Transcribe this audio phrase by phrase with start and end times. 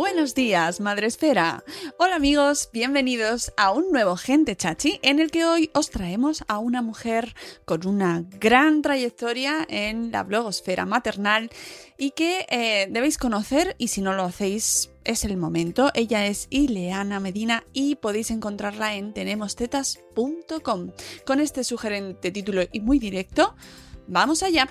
[0.00, 1.62] Buenos días, Madre Esfera.
[1.98, 6.58] Hola amigos, bienvenidos a un nuevo Gente Chachi en el que hoy os traemos a
[6.58, 7.34] una mujer
[7.66, 11.50] con una gran trayectoria en la blogosfera maternal
[11.98, 15.90] y que eh, debéis conocer y si no lo hacéis es el momento.
[15.92, 20.92] Ella es Ileana Medina y podéis encontrarla en tenemostetas.com.
[21.26, 23.54] Con este sugerente título y muy directo,
[24.06, 24.66] vamos allá.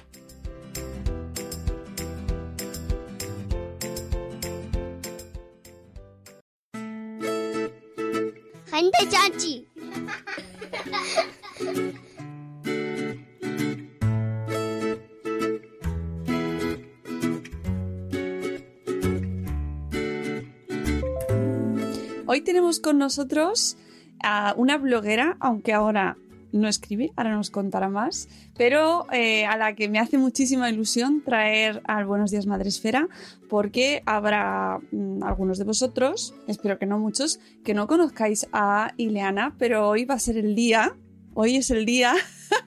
[22.26, 23.76] Hoy tenemos con nosotros
[24.22, 26.18] a una bloguera, aunque ahora
[26.52, 28.28] no escribe, ahora nos contará más,
[28.58, 33.08] pero eh, a la que me hace muchísima ilusión traer al Buenos Días Madresfera,
[33.50, 39.56] porque habrá mm, algunos de vosotros, espero que no muchos, que no conozcáis a Ileana,
[39.58, 40.96] pero hoy va a ser el día,
[41.34, 42.14] hoy es el día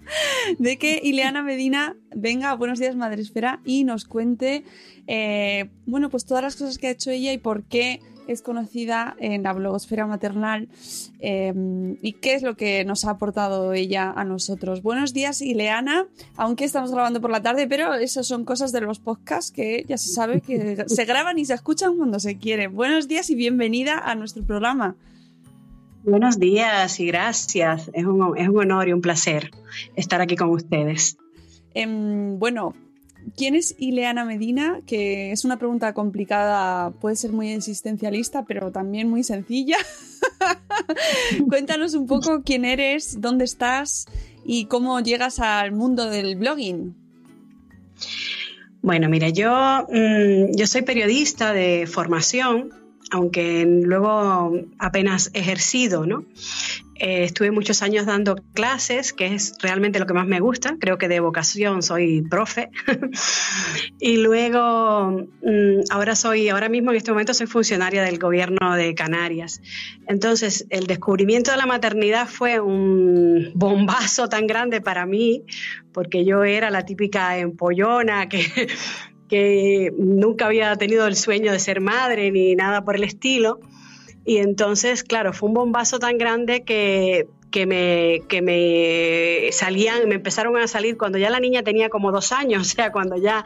[0.59, 4.65] de que Ileana Medina venga a Buenos Días Madresfera y nos cuente,
[5.07, 9.17] eh, bueno, pues todas las cosas que ha hecho ella y por qué es conocida
[9.19, 10.69] en la blogosfera maternal
[11.21, 11.53] eh,
[12.03, 14.83] y qué es lo que nos ha aportado ella a nosotros.
[14.83, 16.07] Buenos días, Ileana,
[16.37, 19.99] aunque estamos grabando por la tarde, pero esas son cosas de los podcasts que ya
[19.99, 22.69] se sabe que se graban y se escuchan cuando se quiere.
[22.69, 24.97] Buenos días y bienvenida a nuestro programa.
[26.05, 27.91] Buenos días y gracias.
[27.93, 29.53] Es un, es un honor y un placer
[29.95, 31.17] estar aquí con ustedes.
[31.75, 32.75] Em, bueno,
[33.37, 34.81] ¿Quién es Ileana Medina?
[34.87, 39.77] Que es una pregunta complicada, puede ser muy existencialista, pero también muy sencilla.
[41.49, 44.07] Cuéntanos un poco quién eres, dónde estás
[44.45, 46.95] y cómo llegas al mundo del blogging.
[48.83, 52.71] Bueno, mira, yo, mm, yo soy periodista de formación,
[53.13, 56.25] aunque luego apenas ejercido, ¿no?
[56.95, 60.77] Eh, estuve muchos años dando clases, que es realmente lo que más me gusta.
[60.81, 62.71] Creo que de vocación soy profe.
[64.01, 68.95] y luego, mm, ahora soy, ahora mismo en este momento soy funcionaria del gobierno de
[68.95, 69.61] Canarias.
[70.07, 75.45] Entonces, el descubrimiento de la maternidad fue un bombazo tan grande para mí,
[75.93, 78.69] porque yo era la típica empollona que
[79.33, 83.61] que nunca había tenido el sueño de ser madre ni nada por el estilo.
[84.27, 90.17] Y entonces, claro, fue un bombazo tan grande que, que, me, que me salían, me
[90.17, 93.43] empezaron a salir cuando ya la niña tenía como dos años, o sea, cuando ya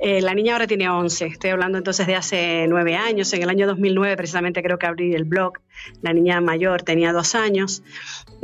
[0.00, 3.50] eh, la niña ahora tiene 11, estoy hablando entonces de hace nueve años, en el
[3.50, 5.54] año 2009 precisamente creo que abrí el blog,
[6.00, 7.82] la niña mayor tenía dos años,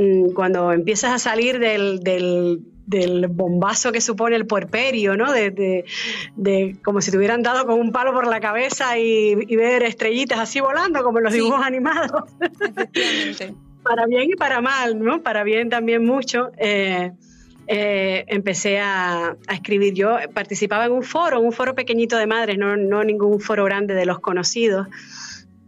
[0.00, 5.32] Mm, cuando empiezas a salir del, del del bombazo que supone el puerperio, ¿no?
[5.32, 5.84] De, de,
[6.36, 9.82] de, como si te hubieran dado con un palo por la cabeza y, y ver
[9.84, 11.38] estrellitas así volando, como en los Sí.
[11.40, 12.22] dibujos animados.
[12.60, 13.54] Efectivamente.
[13.82, 15.22] para bien y para mal, ¿no?
[15.22, 16.50] Para bien también mucho.
[16.58, 17.12] eh,
[17.72, 19.94] eh, empecé a, a escribir.
[19.94, 23.94] Yo participaba en un foro, un foro pequeñito de madres, no, no ningún foro grande
[23.94, 24.88] de los conocidos.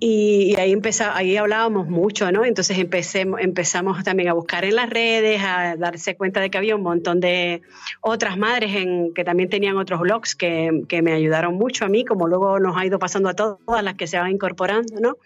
[0.05, 2.45] Y, ahí, empeza- ahí hablábamos mucho, ¿no?
[2.45, 6.75] Entonces empecé, empezamos también a buscar en las redes, a darse cuenta de que había
[6.75, 7.63] un montón de
[8.01, 12.05] otras madres en, que también tenían otros blogs que, que me ayudaron mucho a mí,
[12.05, 15.19] como luego nos ha ido pasando a todas las que se van incorporando, ¿no?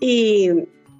[0.00, 0.48] Y,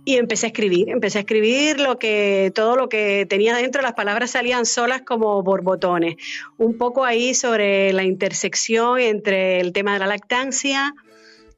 [0.04, 3.94] y empecé a escribir, empecé a escribir lo que todo lo que tenía dentro, las
[3.94, 6.16] palabras salían solas como borbotones.
[6.58, 10.92] Un poco ahí sobre la intersección entre el tema de la lactancia,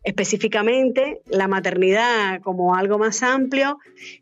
[0.05, 3.79] específicamente la maternidad como algo más amplio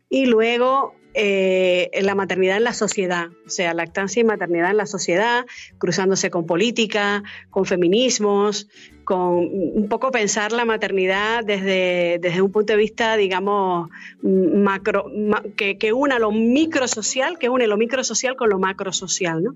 [0.09, 4.85] y luego eh, la maternidad en la sociedad, o sea, lactancia y maternidad en la
[4.85, 5.45] sociedad,
[5.77, 8.69] cruzándose con política, con feminismos,
[9.03, 13.89] con un poco pensar la maternidad desde, desde un punto de vista, digamos,
[14.21, 15.11] macro,
[15.57, 19.55] que, que, una lo microsocial, que une lo microsocial con lo macrosocial, ¿no?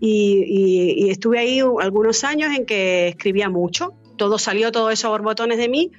[0.00, 5.56] Y, y, estuve ahí algunos años en que escribía mucho, todo salió, todo eso borbotones
[5.56, 5.92] de mí,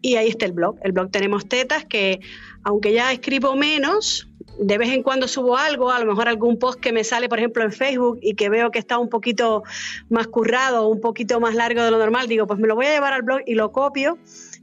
[0.00, 0.76] y ahí está el blog.
[0.82, 2.20] El blog tenemos tetas que,
[2.62, 4.28] aunque ya escribo menos,
[4.58, 7.38] de vez en cuando subo algo, a lo mejor algún post que me sale, por
[7.38, 9.64] ejemplo, en Facebook y que veo que está un poquito
[10.08, 12.92] más currado, un poquito más largo de lo normal, digo, pues me lo voy a
[12.92, 14.18] llevar al blog y lo copio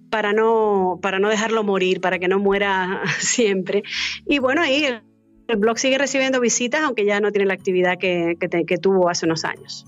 [0.09, 3.83] para no, para no dejarlo morir, para que no muera siempre.
[4.25, 5.01] Y bueno, ahí el,
[5.57, 9.44] blog sigue recibiendo visitas, aunque ya no tiene la actividad que, que tuvo hace unos
[9.44, 9.86] años.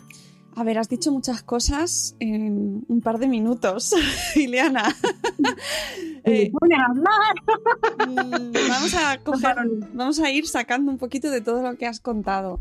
[0.55, 3.93] A ver, has dicho muchas cosas en un par de minutos,
[4.35, 4.95] Ileana.
[6.23, 9.19] eh, mm, vamos, a
[9.93, 12.59] vamos a ir sacando un poquito de todo lo que has contado.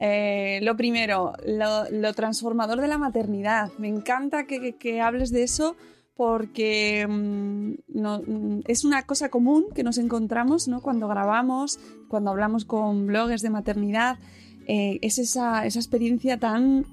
[0.00, 3.70] Eh, lo primero, lo, transformador de la maternidad.
[3.78, 5.76] Me encanta que, hables de eso
[6.16, 10.82] porque mm, mm, es una cosa común que nos encontramos ¿no?
[10.82, 14.18] cuando grabamos, cuando hablamos con bloggers de maternidad.
[14.66, 16.84] Eh, es esa, esa experiencia tan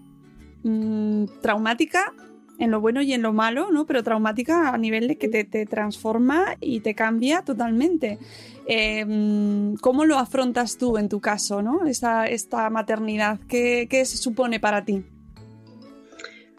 [0.67, 2.13] Mm, traumática
[2.59, 3.85] en lo bueno y en lo malo, ¿no?
[3.85, 8.19] Pero traumática a nivel de que te, transforma y te cambia totalmente.
[8.65, 11.85] Em, ¿Cómo lo afrontas tú en tu caso, ¿no?
[11.85, 15.05] Esta, maternidad, ¿qué, se supone para ti?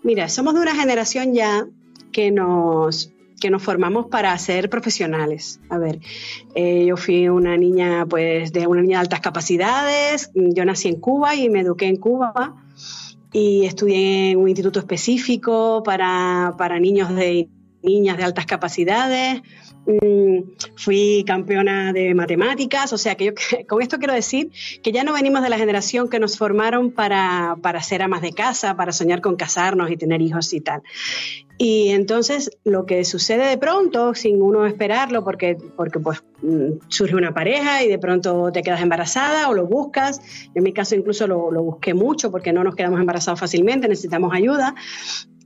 [0.02, 1.66] Mira, somos de una generación ya
[2.10, 3.12] que nos,
[3.42, 5.60] que nos formamos para ser profesionales.
[5.68, 5.98] A ver,
[6.54, 10.98] eh, yo fui una niña, pues, de una niña de altas capacidades, yo nací en
[10.98, 12.54] Cuba y me eduqué en Cuba
[13.32, 17.48] y estudié en un instituto específico para, para niños de
[17.82, 19.42] niñas de altas capacidades.
[19.88, 23.32] Mm, fui campeona de matemáticas, o sea que yo
[23.66, 24.50] con esto quiero decir
[24.82, 28.34] que ya no venimos de la generación que nos formaron para, para ser amas de
[28.34, 30.82] casa, para soñar con casarnos y tener hijos y tal.
[31.56, 37.16] Y entonces lo que sucede de pronto, sin uno esperarlo, porque, porque pues mm, surge
[37.16, 40.20] una pareja y de pronto te quedas embarazada o lo buscas.
[40.54, 44.74] En mi caso incluso lo, busqué mucho porque no nos quedamos embarazados fácilmente, necesitamos ayuda.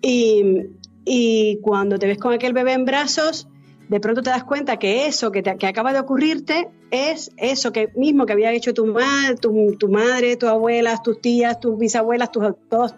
[0.03, 3.49] Y cuando te ves con aquel bebé en brazos,
[3.89, 7.73] de pronto te das cuenta que eso que, te, que acaba de ocurrirte es eso
[7.73, 11.79] que mismo que había hecho tu, madre, tu, tu madre, tus abuelas, tus tías, tus
[11.79, 12.95] bisabuelas, tus, todos,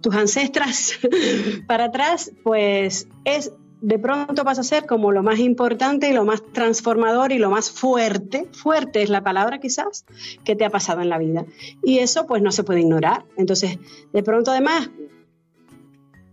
[0.00, 0.98] tus ancestras
[1.66, 6.24] para atrás, pues es de pronto pasa a ser como lo más importante y lo
[6.24, 10.04] más transformador y lo más fuerte, fuerte es la palabra quizás,
[10.44, 11.44] que te ha pasado en la vida.
[11.82, 13.24] Y eso pues no se puede ignorar.
[13.36, 13.78] Entonces,
[14.12, 14.90] de pronto además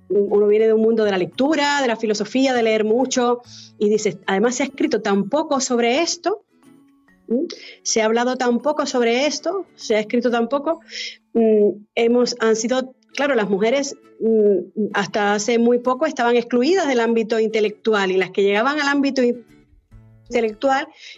[0.10, 3.42] uno viene de un mundo de la lectura, de la filosofía, de leer mucho,
[3.78, 6.44] y dice, además se ha escrito tan poco sobre esto,
[7.82, 10.82] se ha hablado tan poco sobre esto, se ha escrito tan poco,
[11.34, 17.00] mm, hemos, han sido, claro, las mujeres mm, hasta hace muy poco estaban excluidas del
[17.00, 19.55] ámbito intelectual y las que llegaban al ámbito intelectual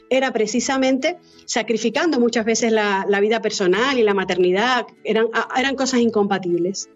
[0.10, 5.28] era precisamente sacrificando muchas veces la, la, vida personal y la maternidad, eran,
[5.58, 6.90] eran cosas incompatibles.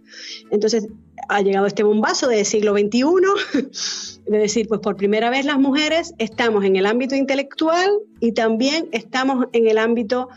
[0.51, 0.87] Entonces,
[1.29, 6.13] ha llegado este bombazo del siglo XXI, de decir, pues por primera vez las mujeres
[6.17, 7.89] estamos en el ámbito intelectual
[8.19, 10.29] y también estamos en el ámbito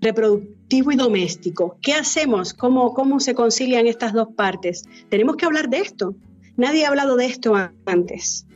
[0.00, 1.76] reproductivo y doméstico.
[1.82, 2.54] ¿Qué hacemos?
[2.54, 4.84] ¿Cómo, cómo se concilian estas dos partes?
[5.08, 6.14] Tenemos que hablar de esto.
[6.56, 7.54] Nadie ha hablado de esto
[7.86, 8.46] antes.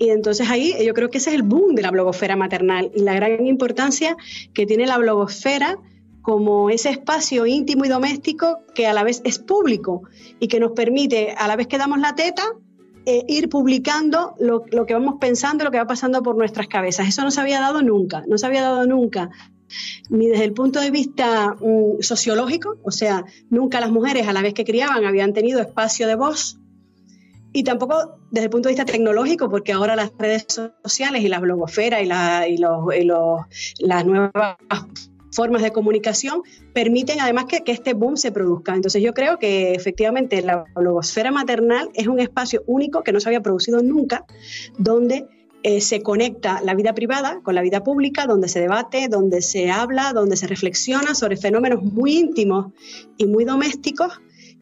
[0.00, 3.00] Y entonces ahí yo creo que ese es el boom de la blogosfera maternal y
[3.00, 4.16] la gran importancia
[4.54, 5.76] que tiene la blogosfera
[6.22, 10.04] como ese espacio íntimo y doméstico que a la vez es público
[10.38, 12.44] y que nos permite, a la vez que damos la teta,
[13.04, 17.06] eh, ir publicando lo, que vamos pensando, lo que va pasando por nuestras cabezas.
[17.06, 19.28] Eso no se había dado nunca, no se había dado nunca,
[20.08, 24.40] ni desde el punto de vista mm, sociológico, o sea, nunca las mujeres a la
[24.40, 26.58] vez que criaban habían tenido espacio de voz,
[27.52, 30.46] y tampoco desde el punto de vista tecnológico, porque ahora las redes
[30.84, 33.40] sociales y la blogosfera y, la, y, los, y los,
[33.80, 34.56] las nuevas
[35.32, 36.42] formas de comunicación
[36.72, 38.74] permiten además que, este boom se produzca.
[38.74, 43.28] Entonces yo creo que efectivamente la blogosfera maternal es un espacio único que no se
[43.28, 44.24] había producido nunca,
[44.78, 45.26] donde
[45.62, 49.70] eh, se conecta la vida privada con la vida pública, donde se debate, donde se
[49.70, 52.72] habla, donde se reflexiona sobre fenómenos muy íntimos
[53.16, 54.20] y muy domésticos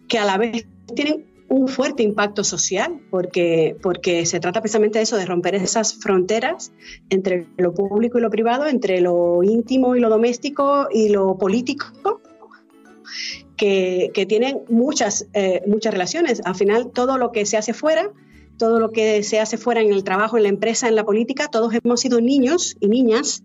[0.08, 5.04] que a la vez tienen un fuerte impacto social, porque, porque se trata precisamente de
[5.04, 6.72] eso, de romper esas fronteras
[7.08, 12.20] entre lo público y lo privado, entre lo íntimo y lo doméstico y lo político,
[13.56, 16.42] que, que tienen muchas, eh, muchas relaciones.
[16.44, 18.12] Al final, todo lo que se hace fuera,
[18.58, 21.48] todo lo que se hace fuera en el trabajo, en la empresa, en la política,
[21.48, 23.44] todos hemos sido niños y niñas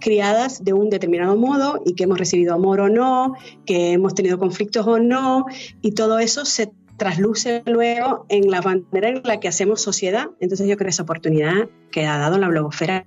[0.00, 4.38] criadas de un determinado modo y que hemos recibido amor o no, que hemos tenido
[4.38, 5.46] conflictos o no,
[5.80, 10.26] y todo eso se trasluce luego en la manera en la que hacemos sociedad.
[10.40, 13.06] Entonces yo creo que esa oportunidad que ha dado la blogosfera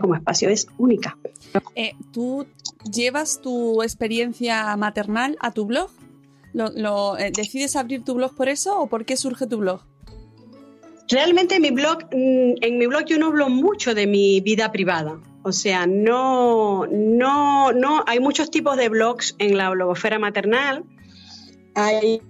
[0.00, 1.18] como espacio es única.
[1.74, 2.46] Eh, ¿Tú
[2.90, 5.90] llevas tu experiencia maternal a tu blog?
[6.52, 9.82] ¿Lo, eh, ¿Decides abrir tu blog por eso o por qué surge tu blog?
[11.08, 15.20] Realmente mi blog, mm, en mi blog yo no hablo mucho de mi vida privada.
[15.42, 20.84] O sea, no, no, no, hay muchos tipos de blogs en la blogosfera maternal
[21.86, 22.20] hay,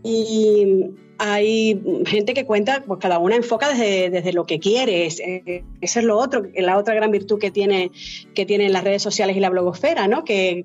[1.19, 5.07] hay gente que cuenta, pues cada una enfoca desde, lo que quiere.
[5.07, 7.91] Eh, eso es lo otro, la otra gran virtud que tiene,
[8.35, 10.25] que tienen las redes sociales y la blogosfera, ¿no?
[10.25, 10.65] Que,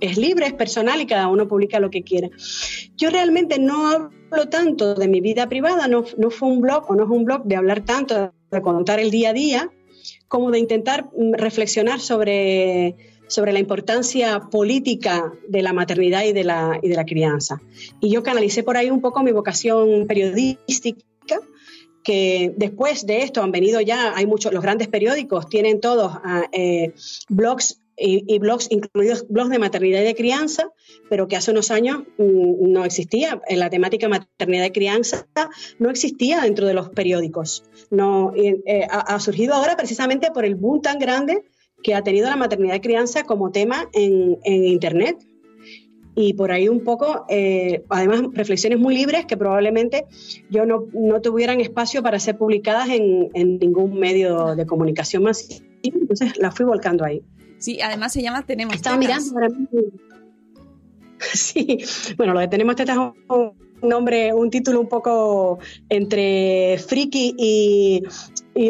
[0.00, 2.30] es, libre, es personal y cada uno publica lo que quiere.
[2.96, 6.94] Yo realmente no hablo tanto de mi vida privada, no, no fue un blog o
[6.94, 9.70] no es un blog de hablar tanto, de contar el día a día,
[10.28, 12.96] como de intentar mm, reflexionar sobre
[13.30, 17.60] sobre la importancia política de la maternidad y de la, y de la crianza.
[18.00, 21.04] Y yo canalicé por ahí un poco mi vocación periodística,
[22.02, 26.44] que después de esto han venido ya, hay muchos, los grandes periódicos tienen todos ah,
[26.50, 26.92] eh,
[27.28, 30.72] blogs y, blogs, incluidos blogs de maternidad y de crianza,
[31.10, 33.40] pero que hace unos años mm, no existía.
[33.46, 35.26] En la temática maternidad y crianza
[35.78, 37.62] no existía dentro de los periódicos.
[37.90, 41.44] No, eh, ha, surgido ahora precisamente por el boom tan grande
[41.82, 45.18] que ha tenido la maternidad y crianza como tema en, Internet.
[46.14, 50.06] Y por ahí un poco, eh, además, reflexiones muy libres que probablemente
[50.50, 55.62] yo no, no tuvieran espacio para ser publicadas en, ningún medio de comunicación más.
[55.82, 57.22] Entonces las fui volcando ahí.
[57.58, 59.48] Sí, además se llama Tenemos Estaba mirando ahora
[61.34, 61.78] Sí,
[62.16, 65.58] bueno, lo de Tenemos Tetas es un nombre, un título un poco
[65.88, 68.02] entre friki y,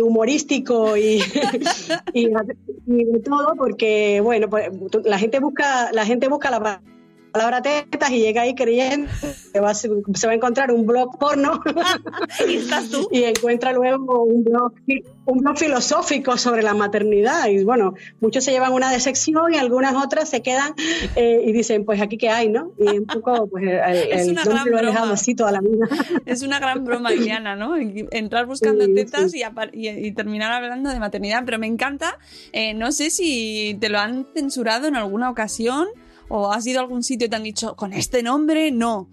[0.01, 1.21] humorístico y,
[2.13, 4.71] y, de todo, porque bueno, pues,
[5.05, 6.81] la gente busca, la gente busca la
[7.31, 9.11] palabra tetas y llega ahí creyendo
[9.53, 11.61] que va, se va a encontrar un blog porno
[12.49, 13.09] ¿Y, estás tú?
[13.11, 14.73] y encuentra luego un blog,
[15.27, 19.59] un blog filosófico sobre la maternidad y bueno, muchos se llevan una de sección y
[19.59, 20.75] algunas otras se quedan
[21.17, 22.73] eh, y dicen pues aquí que hay, ¿no?
[22.79, 23.79] Y un poco pues el,
[24.31, 24.35] el
[24.67, 25.89] lo he dejado así toda la vida.
[26.27, 27.77] Es una gran broma, Iliana, ¿no?
[27.77, 32.19] Entrar buscando tetas Y, y, terminar hablando de maternidad, pero me encanta,
[32.53, 35.89] eh, no sé si te lo han censurado en alguna ocasión
[36.33, 39.11] ¿O has ido a algún sitio y te han dicho, con este nombre, no?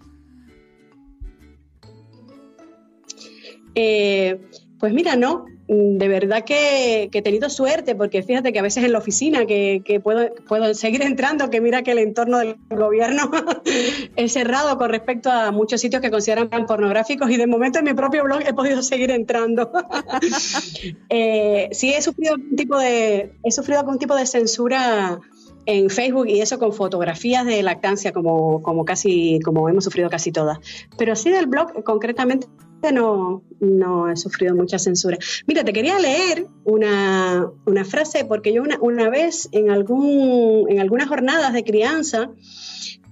[3.74, 4.40] Eh,
[4.78, 5.44] pues mira, no.
[5.66, 10.00] De verdad que, he tenido suerte, porque fíjate que a veces en la oficina que,
[10.02, 13.30] puedo, puedo, seguir entrando, que mira que el entorno del gobierno
[14.16, 17.94] es cerrado con respecto a muchos sitios que consideran pornográficos y de momento en mi
[17.94, 19.72] propio blog he podido seguir entrando.
[21.10, 25.20] eh, sí he sufrido algún tipo de, he sufrido algún tipo de censura
[25.68, 30.32] en Facebook y eso con fotografías de lactancia como, como casi como hemos sufrido casi
[30.32, 30.58] todas.
[30.96, 32.48] Pero sí del blog concretamente
[32.90, 35.18] no, no he sufrido mucha censura.
[35.46, 37.50] Mira, te quería leer una,
[37.84, 42.30] frase porque yo una, una, vez en, algún, en algunas jornadas de crianza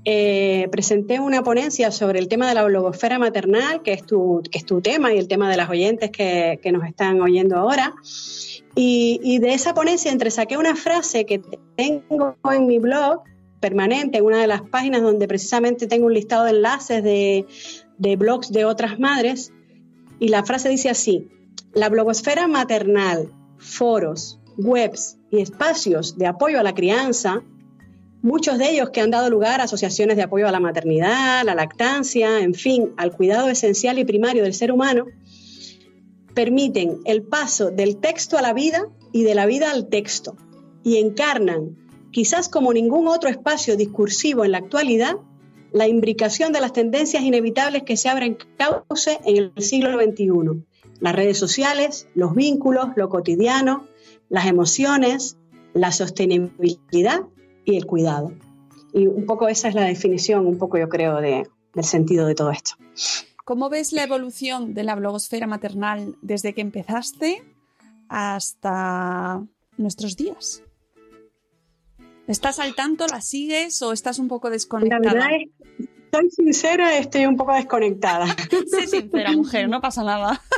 [0.08, 4.40] eh, presenté una ponencia sobre el tema de la blogosfera maternal, que es tu,
[4.80, 7.92] tema y el tema de las oyentes que, nos están oyendo ahora.
[8.76, 11.42] Y, de esa ponencia entre saqué una frase que
[11.76, 13.24] tengo en mi blog
[13.58, 18.52] permanente, en una de las páginas donde precisamente tengo un listado de enlaces de blogs
[18.52, 19.52] de otras madres,
[20.20, 21.28] y la frase dice así,
[21.74, 27.42] la blogosfera maternal, foros, webs y espacios de apoyo a la crianza,
[28.26, 31.54] muchos de ellos que han dado lugar a asociaciones de apoyo a la maternidad, la
[31.54, 35.06] lactancia, en fin, al cuidado esencial y primario del ser humano,
[36.34, 40.36] permiten el paso del texto a la vida y de la vida al texto
[40.82, 41.76] y encarnan,
[42.10, 45.18] quizás como ningún otro espacio discursivo en la actualidad,
[45.70, 50.64] la imbricación de las tendencias inevitables que se abren cauce en el siglo XXI.
[50.98, 53.86] Las redes sociales, los vínculos, lo cotidiano,
[54.28, 55.36] las emociones,
[55.74, 57.20] la sostenibilidad
[57.66, 58.32] y el cuidado.
[58.94, 62.34] Y un poco esa es la definición, un poco yo creo, de, del sentido de
[62.34, 62.76] todo esto.
[63.44, 67.44] ¿Cómo ves la evolución de la blogosfera maternal desde que empezaste
[68.08, 69.44] hasta
[69.76, 70.62] nuestros días?
[72.26, 73.06] ¿Estás al tanto?
[73.06, 75.00] ¿La sigues o estás un poco desconectada?
[75.02, 75.50] La verdad es,
[76.16, 78.26] soy sincera, estoy un poco desconectada.
[78.70, 80.40] Sé sincera, mujer, no pasa nada.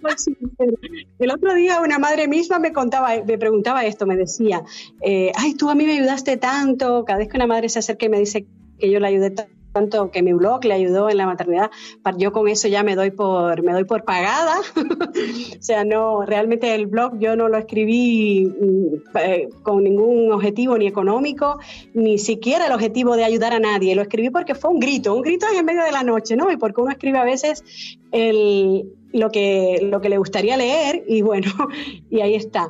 [0.00, 0.72] Soy sincera.
[1.18, 4.64] El otro día una madre misma me contaba, me preguntaba esto, me decía,
[5.02, 7.04] eh, ay, tú a mí me ayudaste tanto.
[7.04, 8.46] Cada vez que una madre se acerca y me dice
[8.78, 11.70] que yo la ayudé tanto, tanto que mi blog le ayudó en la maternidad,
[12.16, 14.60] yo con eso ya me doy por, me doy por pagada.
[15.58, 20.78] o sea, no, realmente el blog yo no lo escribí mm, eh, con ningún objetivo
[20.78, 21.58] ni económico,
[21.92, 23.96] ni siquiera el objetivo de ayudar a nadie.
[23.96, 26.52] Lo escribí porque fue un grito, un grito en medio de la noche, ¿no?
[26.52, 27.64] Y porque uno escribe a veces
[28.12, 31.50] el, lo, que, lo que le gustaría leer y bueno,
[32.10, 32.68] y ahí está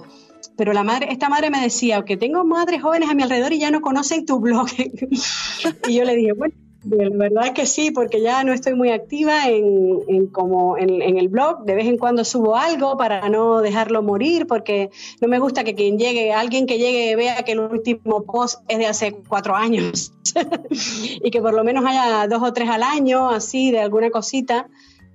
[0.56, 3.58] pero la madre, esta madre me decía que tengo madres jóvenes a mi alrededor y
[3.58, 4.68] ya no conocen tu blog.
[5.88, 8.90] y yo le dije, bueno, la verdad es que sí, porque ya no estoy muy
[8.90, 11.64] activa en, como en, el blog.
[11.64, 15.74] De vez en cuando subo algo para no dejarlo morir, porque no me gusta que
[15.74, 20.12] quien llegue, alguien que llegue vea que el último post es de hace cuatro años
[21.22, 24.68] y que por lo menos haya dos o tres al año, así, de alguna cosita.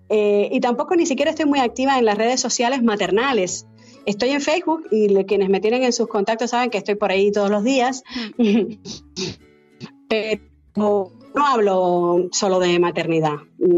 [0.09, 3.67] Eh, y tampoco ni siquiera estoy muy activa en las redes sociales maternales.
[4.05, 7.31] Estoy en Facebook y quienes me tienen en sus contactos saben que estoy por ahí
[7.31, 8.03] todos los días.
[8.37, 8.73] Mm.
[10.09, 13.35] Pero no hablo solo de maternidad,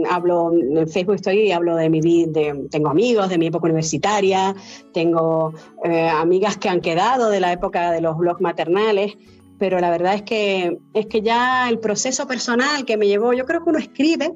[0.10, 4.56] hablo en Facebook estoy y hablo de mi vida, tengo amigos de mi época universitaria,
[4.94, 5.54] tengo
[5.84, 9.18] eh, amigas que han quedado de la época de los blogs maternales,
[9.60, 13.46] pero la verdad es que es que ya el proceso personal que me llevó, yo
[13.46, 14.34] creo que uno escribe,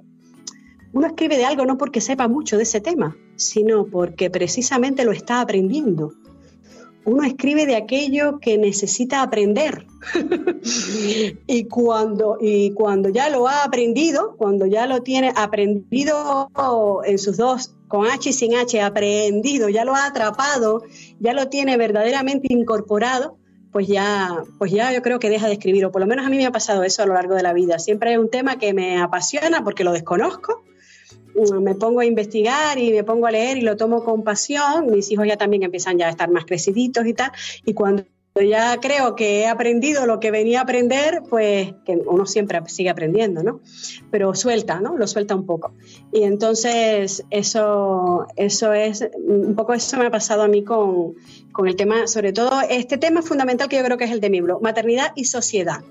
[0.94, 5.12] uno escribe de algo no porque sepa mucho de ese tema, sino porque precisamente lo
[5.12, 6.14] está aprendiendo
[7.06, 9.86] uno escribe de aquello que necesita aprender.
[11.48, 16.50] y, cuando, y cuando ya lo ha aprendido, cuando ya lo tiene aprendido
[17.06, 20.84] en sus dos, con H y sin H, aprendido, ya lo ha atrapado,
[21.20, 23.38] ya lo tiene verdaderamente incorporado,
[23.72, 26.30] pues ya, pues ya yo creo que deja de escribir, o por lo menos a
[26.30, 27.78] mí me ha pasado eso a lo largo de la vida.
[27.78, 30.64] Siempre hay un tema que me apasiona porque lo desconozco
[31.62, 34.92] me pongo a investigar y me pongo a leer y lo tomo con pasión.
[34.92, 37.32] Mis hijos ya también empiezan ya a estar más creciditos y tal.
[37.66, 38.06] Y cuando
[38.44, 42.90] ya creo que he aprendido lo que venía a aprender, pues que uno siempre sigue
[42.90, 43.62] aprendiendo, ¿no?
[44.12, 44.98] Pero suelta, ¿no?
[44.98, 45.74] Lo suelta un poco.
[46.12, 51.16] Y entonces eso, eso es, un poco eso me ha pasado a mí con,
[51.54, 54.30] con el tema, sobre todo este tema fundamental que yo creo que es el de
[54.30, 55.82] mi blog, maternidad y sociedad.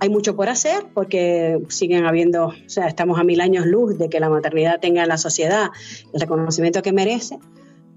[0.00, 4.08] Hay mucho por hacer porque siguen habiendo, o sea, estamos a mil años luz de
[4.08, 5.68] que la maternidad tenga en la sociedad
[6.12, 7.38] el reconocimiento que merece,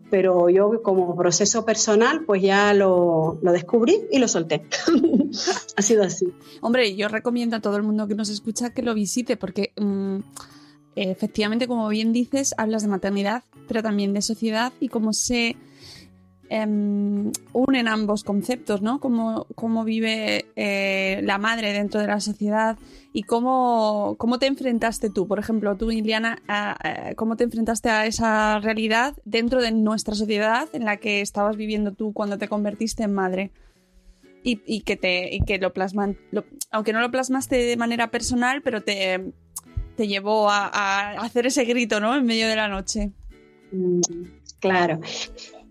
[0.09, 4.63] pero yo como proceso personal pues ya lo, descubrí y lo solté.
[5.77, 6.33] ha sido así.
[6.61, 9.73] Hombre, yo recomiendo a todo el mundo que nos escucha que lo visite porque...
[9.77, 10.19] Mm,
[10.93, 15.55] efectivamente, como bien dices, hablas de maternidad, pero también de sociedad y cómo se
[16.53, 18.99] Em, unen ambos conceptos, ¿no?
[18.99, 22.77] Cómo, cómo vive eh, la madre dentro de la sociedad
[23.13, 26.41] y cómo, cómo te enfrentaste tú, por ejemplo, tú, Iliana,
[27.15, 31.93] cómo te enfrentaste a esa realidad dentro de nuestra sociedad en la que estabas viviendo
[31.93, 33.51] tú cuando te convertiste en madre.
[34.43, 36.17] Y, que te que lo plasman,
[36.69, 39.31] aunque no lo plasmaste de manera personal, pero te,
[39.95, 42.13] te llevó a, a hacer ese grito, ¿no?
[42.13, 43.11] En medio de la noche.
[43.71, 44.01] Mm,
[44.59, 44.99] claro.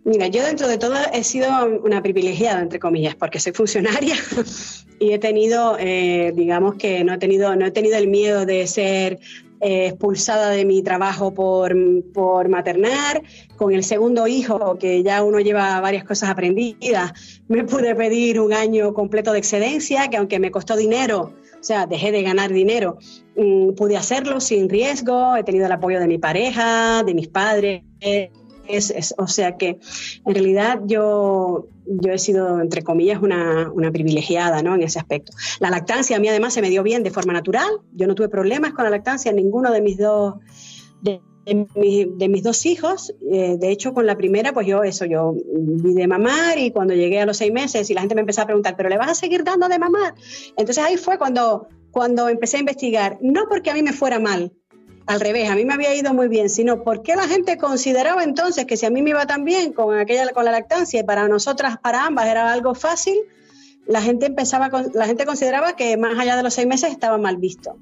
[0.04, 1.48] Mira, yo dentro de todo he sido
[1.84, 4.16] una privilegiada, entre comillas, porque soy funcionaria
[4.98, 8.66] y he tenido, eh, digamos que no he tenido, no he tenido el miedo de
[8.66, 9.18] ser
[9.60, 11.76] eh, expulsada de mi trabajo por,
[12.14, 13.22] por, maternar.
[13.56, 18.54] Con el segundo hijo, que ya uno lleva varias cosas aprendidas, me pude pedir un
[18.54, 22.96] año completo de excedencia, que aunque me costó dinero, o sea, dejé de ganar dinero,
[23.36, 27.82] mm, pude hacerlo sin riesgo, he tenido el apoyo de mi pareja, de mis padres
[29.16, 29.78] o sea que
[30.26, 34.74] en realidad yo, yo he sido, entre comillas, una, privilegiada ¿no?
[34.74, 35.33] en ese aspecto.
[35.59, 37.68] La lactancia a mí además se me dio bien de forma natural.
[37.92, 40.35] Yo no tuve problemas con la lactancia, ninguno de mis dos...
[41.02, 41.20] De,
[42.28, 46.06] mis dos hijos, eh, de hecho con la primera, pues yo eso, yo vi de
[46.06, 48.76] mamar y cuando llegué a los seis meses y la gente me empezó a preguntar,
[48.76, 50.14] ¿pero le vas a seguir dando de mamar?
[50.56, 54.52] Entonces ahí fue cuando, cuando empecé a investigar, no porque a mí me fuera mal,
[55.06, 58.64] al revés, a mí me había ido muy bien, sino porque la gente consideraba entonces
[58.66, 61.28] que si a mí me iba tan bien con aquella con la lactancia y para
[61.28, 63.16] nosotras, para ambas era algo fácil,
[63.86, 67.38] la gente empezaba, la gente consideraba que más allá de los seis meses estaba mal
[67.38, 67.76] visto.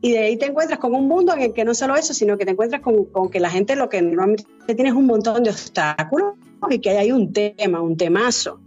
[0.00, 2.36] Y de ahí te encuentras con un mundo en el que no solo eso, sino
[2.36, 5.42] que te encuentras con, con que la gente lo que normalmente tiene es un montón
[5.42, 6.34] de obstáculos
[6.68, 8.60] y que hay un tema, un temazo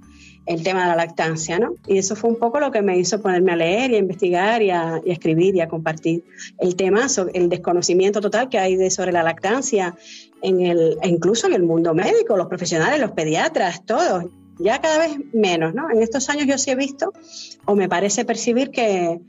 [0.49, 1.75] el tema de la lactancia, ¿no?
[1.85, 4.63] Y eso fue un poco lo que me hizo ponerme a leer y a investigar
[4.63, 6.23] y a, escribir y a compartir
[6.57, 9.95] el tema, el desconocimiento total que hay de sobre la lactancia,
[10.41, 14.25] en el, incluso en el mundo médico, los profesionales, los pediatras, todos,
[14.57, 15.91] ya cada vez menos, ¿no?
[15.91, 17.13] En estos años yo sí he visto,
[17.65, 19.19] o me parece percibir que,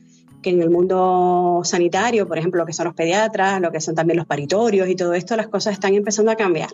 [0.43, 3.95] que en el mundo sanitario, por ejemplo, lo que son los pediatras, lo que son
[3.95, 6.71] también los paritorios y todo esto, las cosas están empezando a cambiar.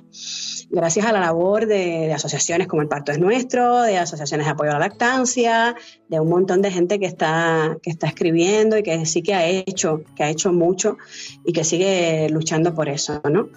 [0.71, 4.53] Gracias a la labor de, de asociaciones como el Parto es Nuestro, de asociaciones de
[4.53, 5.75] apoyo a la lactancia,
[6.09, 9.47] de un montón de gente que está, que está escribiendo y que sí que ha
[9.47, 10.97] hecho, que ha hecho mucho
[11.45, 13.49] y que sigue luchando por eso, ¿no?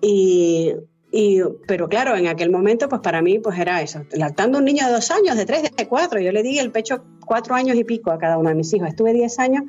[0.00, 0.74] Y
[1.10, 4.86] y, pero claro, en aquel momento, pues para mí, pues era eso, lactando un niño
[4.86, 6.20] de dos años, de tres, de cuatro.
[6.20, 8.88] Yo le di el pecho cuatro años y pico a cada uno de mis hijos.
[8.88, 9.64] Estuve diez años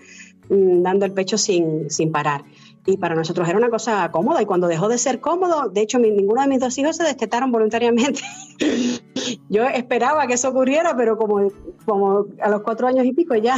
[0.50, 2.44] mm, dando el pecho sin, sin parar
[2.90, 6.00] y para nosotros era una cosa cómoda y cuando dejó de ser cómodo, de hecho
[6.00, 8.22] ninguno de mis dos hijos se destetaron voluntariamente.
[9.50, 11.52] Yo esperaba que eso ocurriera, pero como,
[11.86, 13.56] como a los cuatro años y pico ya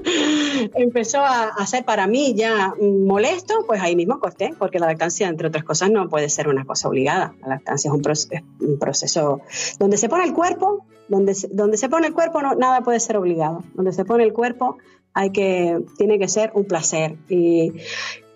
[0.74, 5.48] empezó a, ser para mí ya molesto, pues ahí mismo corté, porque la lactancia, entre
[5.48, 7.34] otras cosas, no puede ser una cosa obligada.
[7.42, 9.40] La lactancia es un, proceso
[9.78, 13.62] donde se pone el cuerpo, donde donde se pone el cuerpo nada puede ser obligado.
[13.74, 14.78] Donde se pone el cuerpo
[15.14, 17.16] hay que, tiene que ser un placer.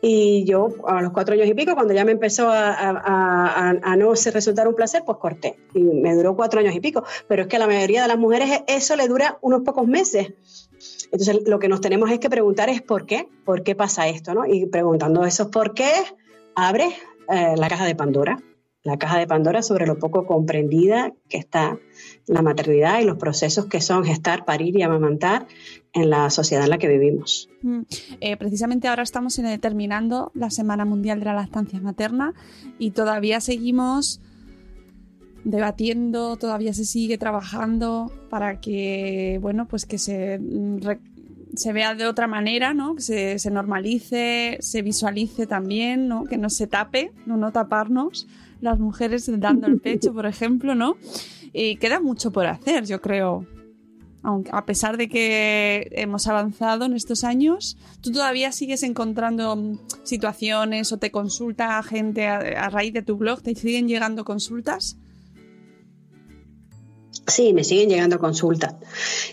[0.01, 4.69] Y yo, a los cuatro años y pico, cuando ya me empezó a, no resultar
[4.69, 5.59] un placer, pues corté.
[5.75, 7.05] Y me duró cuatro años y pico.
[7.27, 10.35] Pero es que a la mayoría de las mujeres eso le dura unos pocos meses.
[11.11, 14.35] Entonces, lo que nos tenemos es que preguntar es por qué, por qué pasa esto,
[14.35, 14.47] ¿no?
[14.47, 15.91] Y preguntando esos por qué,
[16.55, 16.89] abre
[17.29, 18.39] eh, la caja de Pandora
[18.89, 21.79] la caja de Pandora sobre lo poco comprendida que está
[22.27, 25.47] la maternidad y los procesos que son gestar, parir y amamantar
[25.93, 27.51] en la sociedad en la que vivimos.
[27.61, 27.83] Mm.
[28.21, 32.33] Eh, precisamente ahora estamos terminando la Semana Mundial de la Lactancia Materna
[32.79, 34.23] y todavía seguimos
[35.45, 40.79] debatiendo, todavía se sigue trabajando para que, bueno, pues que se, mm,
[41.57, 42.95] se vea de otra manera, ¿no?
[42.95, 46.25] Que se, se, normalice, se visualice también, ¿no?
[46.25, 48.27] Que no se tape, no, no taparnos
[48.61, 50.97] las mujeres dando el pecho, por ejemplo, ¿no?
[51.53, 53.47] Y queda mucho por hacer, yo creo.
[54.23, 60.93] Aunque, a pesar de que hemos avanzado en estos años, ¿tú todavía sigues encontrando situaciones
[60.93, 63.43] o te consulta gente a raíz de tu blog?
[63.43, 64.99] ¿Te siguen llegando consultas?
[67.27, 68.75] Sí, me siguen llegando consultas.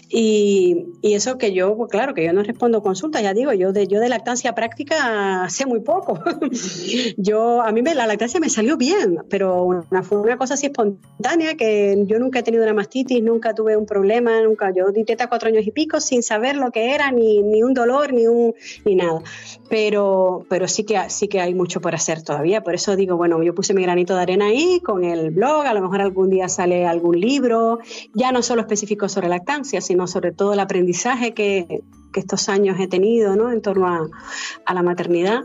[0.09, 3.87] Y, eso que yo, pues claro, que yo no respondo consultas, ya digo, yo de,
[3.87, 6.19] yo de lactancia práctica sé muy poco.
[7.17, 10.65] yo, a mí me, la lactancia me salió bien, pero una, fue una cosa así
[10.65, 15.05] espontánea, que yo nunca he tenido una mastitis, nunca tuve un problema, nunca, yo di
[15.05, 18.27] teta cuatro años y pico sin saber lo que era, ni, ni un dolor, ni
[18.27, 19.21] un, ni nada.
[19.69, 23.41] Pero, pero sí que, sí que hay mucho por hacer todavía, por eso digo, bueno,
[23.41, 26.49] yo puse mi granito de arena ahí con el blog, a lo mejor algún día
[26.49, 27.74] sale algún libro,
[28.13, 31.81] ya no solo específico sobre lactancia, sino sobre todo el aprendizaje que,
[32.15, 33.51] estos años he tenido ¿no?
[33.51, 35.41] en torno a, la maternidad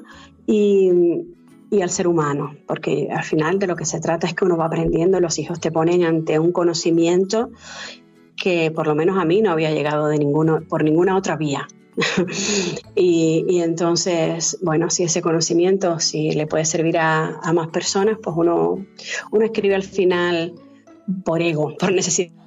[0.47, 0.89] y,
[1.83, 4.67] al ser humano, porque al final de lo que se trata es que uno va
[4.67, 7.51] aprendiendo, los hijos te ponen ante un conocimiento
[8.37, 11.67] que por lo menos a mí no había llegado de ninguno, por ninguna otra vía.
[12.95, 18.37] y, entonces, bueno, si ese conocimiento, si le puede servir a, a más personas, pues
[18.39, 18.87] uno,
[19.33, 20.55] uno escribe al final
[21.25, 22.41] por ego, por necesidad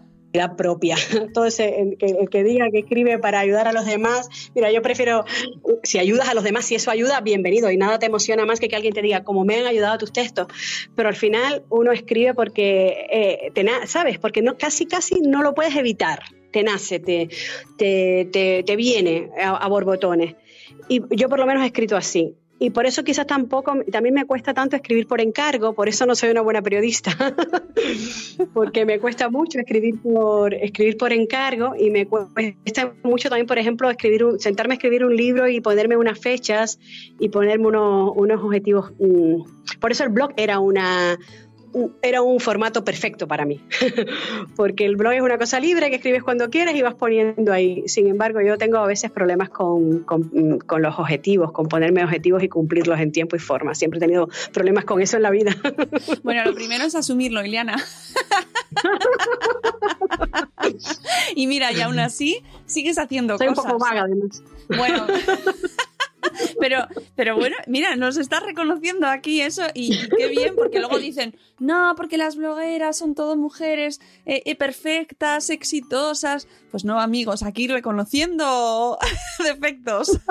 [0.58, 0.96] propia.
[1.34, 1.98] Todo ese
[2.30, 5.26] que, diga que escribe para ayudar a los demás, mira, yo prefiero,
[5.84, 7.70] si ayudas a los demás, si eso ayuda, bienvenido.
[7.70, 10.12] Y nada te emociona más que que alguien te diga, como me han ayudado tus
[10.12, 10.48] textos.
[10.96, 14.18] Pero al final uno escribe porque, eh, te ¿sabes?
[14.18, 16.24] Porque no, casi, casi no lo puedes evitar.
[16.52, 17.30] Te nace, te,
[17.78, 20.36] te, te, viene a borbotones.
[20.88, 24.26] Y yo por lo menos he escrito así y por eso quizás tampoco, también me
[24.26, 27.12] cuesta tanto escribir por encargo, por eso no soy una buena periodista,
[28.54, 33.58] porque me cuesta mucho escribir por, escribir por encargo y me cuesta mucho también, por
[33.58, 36.80] ejemplo, escribir sentarme a escribir un libro y ponerme unas fechas
[37.20, 38.92] y ponerme unos, unos objetivos.
[39.00, 39.42] Mm.
[39.80, 41.18] Por eso el blog era una,
[42.02, 43.62] era un formato perfecto para mí,
[44.56, 47.84] porque el blog es una cosa libre que escribes cuando quieres y vas poniendo ahí.
[47.88, 52.44] Sin embargo, yo tengo a veces problemas con, con, con, los objetivos, con ponerme objetivos
[52.44, 53.76] y cumplirlos en tiempo y forma.
[53.76, 55.56] Siempre he tenido problemas con eso en la vida.
[56.24, 57.76] Bueno, lo primero es asumirlo, Ileana.
[61.36, 63.66] y mira, y aún así sigues haciendo Soy cosas.
[63.66, 64.44] un poco vaga, además.
[64.70, 65.06] Bueno.
[66.60, 71.36] Pero, pero bueno, mira, nos está reconociendo aquí eso y, qué bien, porque luego dicen,
[71.60, 76.48] no, porque las blogueras son todo mujeres eh, eh, perfectas, exitosas.
[76.72, 78.98] Pues no, amigos, aquí reconociendo
[79.44, 80.20] defectos.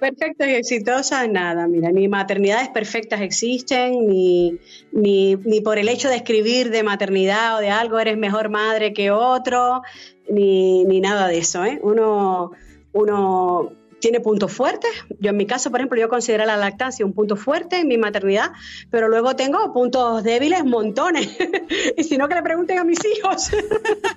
[0.00, 4.56] Perfectas y exitosas, nada, mira, ni maternidades perfectas existen, ni,
[4.92, 8.92] ni, ni, por el hecho de escribir de maternidad o de algo eres mejor madre
[8.92, 9.82] que otro,
[10.30, 11.80] ni, ni nada de eso, ¿eh?
[11.82, 12.52] Uno,
[12.92, 14.90] uno tiene puntos fuertes.
[15.20, 17.98] Yo en mi caso, por ejemplo, yo considero la lactancia un punto fuerte en mi
[17.98, 18.52] maternidad,
[18.90, 21.36] pero luego tengo puntos débiles montones.
[21.96, 23.50] y si no, que le pregunten a mis hijos.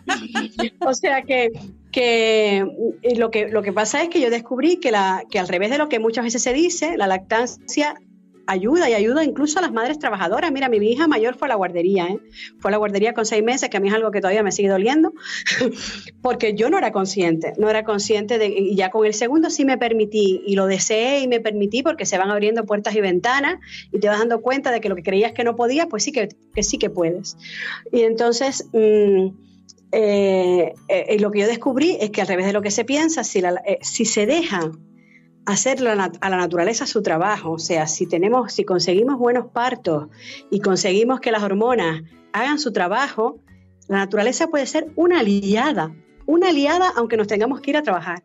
[0.80, 1.52] o sea que,
[1.92, 2.66] que,
[3.16, 5.78] lo que lo que pasa es que yo descubrí que, la, que al revés de
[5.78, 7.96] lo que muchas veces se dice, la lactancia
[8.52, 10.52] ayuda y ayuda incluso a las madres trabajadoras.
[10.52, 12.20] Mira, mi hija mayor fue a la guardería, ¿eh?
[12.60, 14.52] fue a la guardería con seis meses, que a mí es algo que todavía me
[14.52, 15.14] sigue doliendo,
[16.22, 19.66] porque yo no era consciente, no era consciente de, y ya con el segundo sí
[19.66, 23.60] me permití, y lo deseé y me permití porque se van abriendo puertas y ventanas
[23.92, 26.12] y te vas dando cuenta de que lo que creías que no podías, pues sí
[26.12, 26.30] que,
[26.62, 27.38] sí que puedes.
[27.92, 28.68] Y entonces...
[28.74, 29.30] Mm,
[29.94, 33.26] eh, eh, lo que yo descubrí es que al revés de lo que se piensa,
[33.26, 33.44] si,
[33.82, 34.72] si se deja
[35.46, 35.96] hacer a
[36.30, 37.52] la naturaleza su trabajo.
[37.52, 40.08] O sea, si tenemos, si conseguimos buenos partos
[40.50, 43.40] y conseguimos que las hormonas hagan su trabajo,
[43.88, 45.94] la naturaleza puede ser una aliada,
[46.26, 48.24] una aliada aunque nos tengamos que ir a trabajar,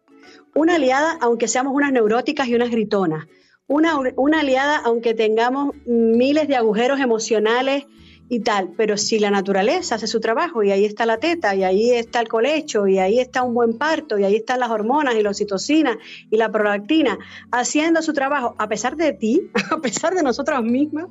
[0.55, 3.27] una aliada aunque seamos unas neuróticas y unas gritonas,
[3.67, 7.85] una, una aliada aunque tengamos miles de agujeros emocionales
[8.29, 11.63] y tal, pero si la naturaleza hace su trabajo y ahí está la teta y
[11.63, 15.15] ahí está el colecho y ahí está un buen parto y ahí están las hormonas
[15.15, 15.99] y la oxitocina
[16.31, 17.19] y la prolactina
[17.53, 21.07] haciendo su trabajo a pesar de ti, a pesar de nosotras mismas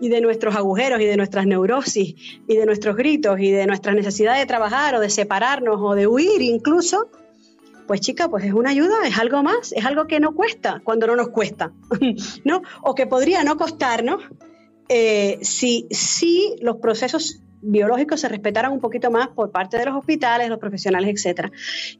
[0.00, 2.14] y de nuestros agujeros y de nuestras neurosis
[2.46, 6.06] y de nuestros gritos y de nuestras necesidades de trabajar o de separarnos o de
[6.06, 7.08] huir incluso,
[7.86, 11.06] pues chica, pues es una ayuda, es algo más, es algo que no cuesta cuando
[11.06, 11.72] no nos cuesta,
[12.44, 12.62] ¿no?
[12.82, 14.22] O que podría no costarnos
[14.88, 19.96] eh, si, si los procesos biológicos se respetaran un poquito más por parte de los
[19.96, 21.50] hospitales, los profesionales, etcétera.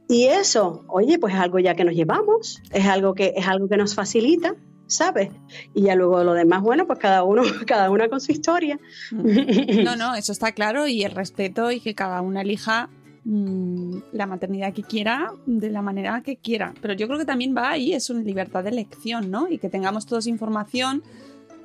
[0.09, 3.69] Y eso, oye, pues es algo ya que nos llevamos, es algo que es algo
[3.69, 4.55] que nos facilita,
[4.87, 5.31] ¿sabes?
[5.75, 8.79] Y ya luego lo demás, bueno, pues cada uno, cada una con su historia.
[9.11, 9.85] Mm.
[9.85, 12.89] No, no, eso está claro y el respeto y que cada una elija
[13.25, 16.73] mm, la maternidad que quiera de la manera que quiera.
[16.81, 19.49] Pero yo creo que también va ahí, es una libertad de elección, ¿no?
[19.49, 21.03] Y que tengamos todos información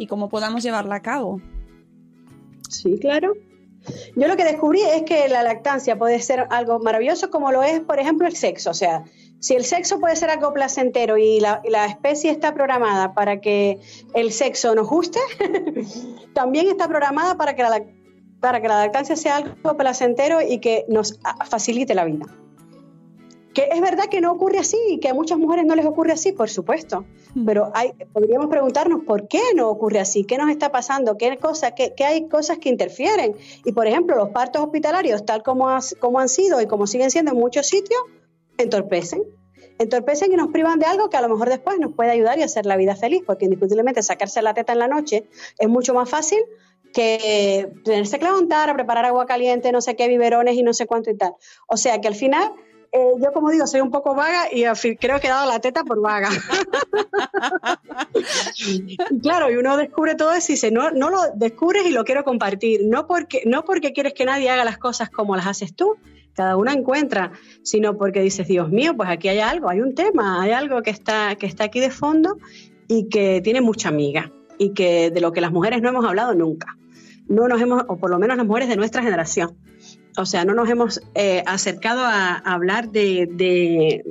[0.04, 1.42] y cómo podamos llevarla a cabo.
[2.70, 3.34] Sí, claro.
[4.16, 7.80] Yo lo que descubrí es que la lactancia puede ser algo maravilloso como lo es,
[7.82, 8.72] por ejemplo, el sexo.
[8.72, 9.04] O sea,
[9.40, 13.80] si el sexo puede ser algo placentero y la, especie está programada para que
[14.14, 15.20] el sexo nos guste,
[16.34, 17.84] también está programada para que, la,
[18.40, 22.26] para que la lactancia sea algo placentero y que nos facilite la vida.
[23.54, 26.14] Que es verdad que no ocurre así y que a muchas mujeres no les ocurre
[26.14, 27.06] así, por supuesto.
[27.36, 27.46] Mm.
[27.46, 31.76] Pero hay, podríamos preguntarnos por qué no ocurre así, qué nos está pasando, qué, cosa,
[31.76, 33.36] qué, hay cosas que interfieren.
[33.64, 35.68] Y por ejemplo, los partos hospitalarios, tal como,
[36.00, 38.02] como han sido y como siguen siendo en muchos sitios,
[38.58, 39.24] entorpecen.
[39.80, 42.44] Entorpecen y nos privan de algo que a lo mejor después nos puede ayudar y
[42.44, 45.28] hacer la vida feliz, porque indiscutiblemente sacarse la teta en la noche
[45.60, 46.40] es mucho más fácil
[46.94, 50.86] que tenerse que levantar, a preparar agua caliente, no sé qué, biberones y no sé
[50.86, 51.34] cuánto y tal.
[51.68, 52.54] O sea que al final
[52.96, 54.66] eh, yo como digo, soy un poco vaga y
[54.98, 56.30] creo que he dado la teta por vaga.
[58.58, 62.04] y claro, y uno descubre todo eso y dice, no, no lo descubres y lo
[62.04, 65.76] quiero compartir, no porque, no porque quieres que nadie haga las cosas como las haces
[65.76, 65.96] tú,
[66.36, 67.32] cada una encuentra,
[67.64, 70.92] sino porque dices, Dios mío, pues aquí hay algo, hay un tema, hay algo que
[70.92, 72.38] está, que está aquí de fondo
[72.88, 76.36] y que tiene mucha amiga y que de lo que las mujeres no hemos hablado
[76.36, 76.78] nunca.
[77.28, 79.58] No nos hemos, o por lo menos las mujeres de nuestra generación
[80.18, 84.04] o sea, no nos hemos eh, acercado a, hablar de,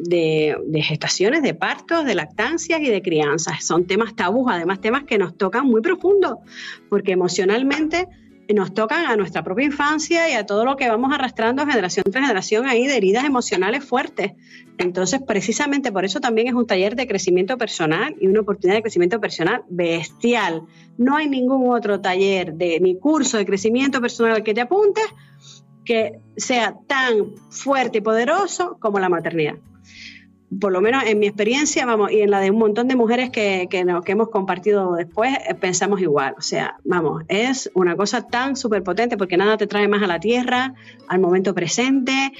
[0.82, 3.64] gestaciones, de partos, de lactancias y de crianzas.
[3.64, 6.40] Son temas tabús, además temas que nos tocan muy profundo,
[6.88, 8.08] porque emocionalmente
[8.54, 12.24] nos tocan a nuestra propia infancia y a todo lo que vamos arrastrando generación tras
[12.24, 14.32] generación ahí de heridas emocionales fuertes.
[14.78, 18.82] Entonces, precisamente por eso también es un taller de crecimiento personal y una oportunidad de
[18.82, 20.62] crecimiento personal bestial.
[20.98, 25.04] No hay ningún otro taller de ni curso de crecimiento personal al que te apuntes
[25.84, 29.54] que sea tan fuerte y poderoso como la maternidad.
[30.60, 33.30] Por lo menos en mi experiencia, vamos, y en la de un montón de mujeres
[33.30, 36.34] que, que, que hemos compartido después, eh, pensamos igual.
[36.36, 40.06] O sea, vamos, es una cosa tan súper potente porque nada te trae más a
[40.06, 40.74] la tierra,
[41.08, 42.32] al momento presente,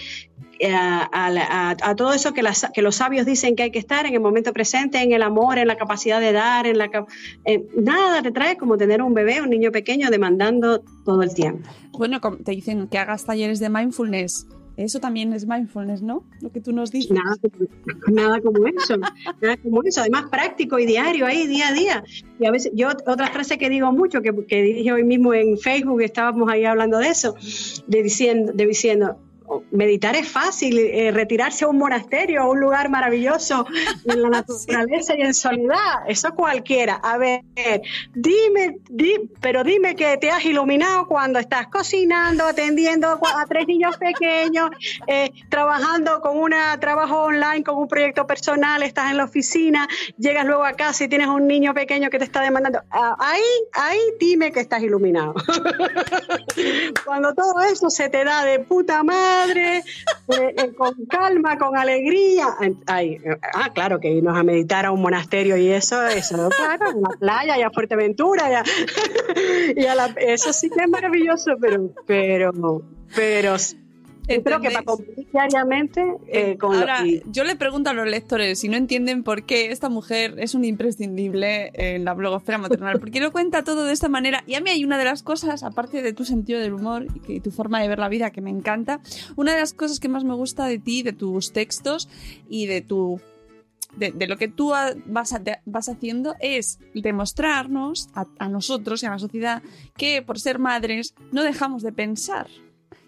[0.64, 4.20] eh, a, todo eso que, que, los sabios dicen que hay que estar en el
[4.20, 6.88] momento presente, en el amor, en la capacidad de dar, en la
[7.76, 11.68] nada te trae como tener un bebé, un niño pequeño demandando todo el tiempo.
[11.98, 14.46] Bueno, te dicen que hagas talleres de mindfulness.
[14.76, 16.22] Eso también es mindfulness, ¿no?
[16.40, 17.10] Lo que tú nos dices.
[17.10, 17.34] Nada,
[18.06, 20.00] nada como eso, nada como eso.
[20.00, 22.04] Además, práctico y diario ahí, día a día.
[22.38, 25.58] Y a veces, yo, otra frase que digo mucho, que, que dije hoy mismo en
[25.58, 27.34] Facebook, estábamos ahí hablando de eso,
[27.88, 29.18] de diciendo, de diciendo
[29.70, 33.66] meditar es fácil, eh, retirarse a un monasterio, a un lugar maravilloso
[34.04, 36.94] en la naturaleza y en soledad, eso cualquiera.
[36.94, 37.42] A ver,
[38.14, 38.78] dime,
[39.40, 44.70] pero dime que te has iluminado cuando estás cocinando, atendiendo a tres niños pequeños,
[45.06, 49.88] eh, trabajando con un trabajo online, con un proyecto personal, estás en la oficina,
[50.18, 52.80] llegas luego a casa y tienes un niño pequeño que te está demandando.
[52.90, 55.34] Ah, ahí, ahí dime que estás iluminado.
[57.04, 59.82] cuando todo eso se te da de puta madre, eh,
[60.28, 62.48] eh, con calma, con alegría.
[62.86, 63.18] Ay,
[63.54, 67.10] ah, claro, que irnos a meditar a un monasterio y eso, eso, claro, en la
[67.18, 68.64] playa y a Fuerteventura, ya.
[69.76, 72.82] y a la, eso sí que es maravilloso, pero, pero,
[73.14, 73.56] pero
[74.36, 78.68] Espero que para competir diariamente eh, con Ahora, yo le pregunto a los lectores si
[78.68, 83.32] no entienden por qué esta mujer es un imprescindible en la blogosfera maternal, porque lo
[83.32, 84.44] cuenta todo de esta manera.
[84.46, 87.20] Y a mí hay una de las cosas, aparte de tu sentido del humor y
[87.20, 89.00] que, tu forma de ver la vida que me encanta,
[89.36, 92.08] una de las cosas que más me gusta de ti, de tus textos
[92.48, 93.20] y de tu
[93.96, 99.18] de, lo que tú vas, vas, haciendo es demostrarnos a, a, nosotros y a la
[99.18, 99.62] sociedad
[99.96, 102.46] que por ser madres no dejamos de pensar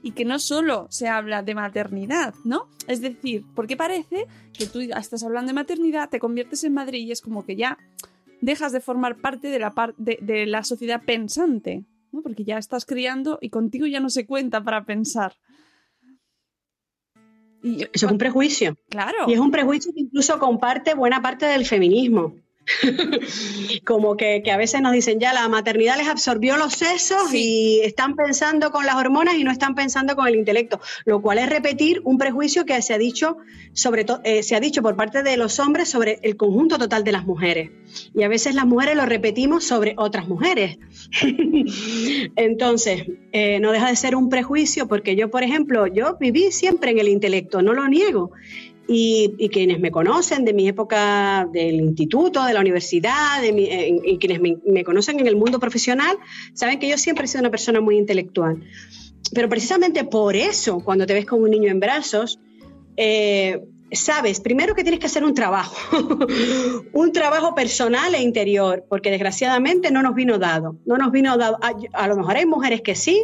[0.05, 2.69] y que no solo se habla de maternidad, ¿no?
[2.87, 7.11] Es decir, porque parece que tú estás hablando de maternidad, te conviertes en madre y
[7.11, 7.79] es como que ya
[8.43, 12.21] dejas de formar parte de la, de, la sociedad pensante, ¿no?
[12.21, 15.33] Porque ya estás criando y contigo ya no se cuenta para pensar.
[17.63, 18.77] Eso es un prejuicio.
[18.91, 19.25] Claro.
[19.27, 22.35] Y es un prejuicio que incluso comparte buena parte del feminismo.
[23.85, 28.15] como que, a veces nos dicen ya la maternidad les absorbió los sesos y están
[28.17, 32.01] pensando con las hormonas y no están pensando con el intelecto, lo cual es repetir
[32.05, 33.37] un prejuicio que se ha dicho
[33.73, 37.13] sobre eh, se ha dicho por parte de los hombres sobre el conjunto total de
[37.13, 37.71] las mujeres.
[38.15, 40.79] Y a veces las mujeres lo repetimos sobre otras mujeres.
[42.37, 46.91] Entonces eh, no deja de ser un prejuicio porque yo por ejemplo yo viví siempre
[46.91, 48.33] en el intelecto, no lo niego
[48.87, 54.85] y, quienes me conocen de mi época del instituto, de la universidad, y quienes me,
[54.85, 56.17] conocen en el mundo profesional,
[56.53, 58.63] saben que yo siempre he sido una persona muy intelectual.
[59.35, 62.39] Pero precisamente por eso, cuando te ves con un niño en brazos,
[62.97, 63.61] eh,
[63.97, 65.77] sabes, primero que tienes que hacer un trabajo,
[66.93, 71.59] un trabajo personal e interior, porque desgraciadamente no nos vino dado, no nos vino dado,
[71.61, 73.23] a, lo mejor hay mujeres que sí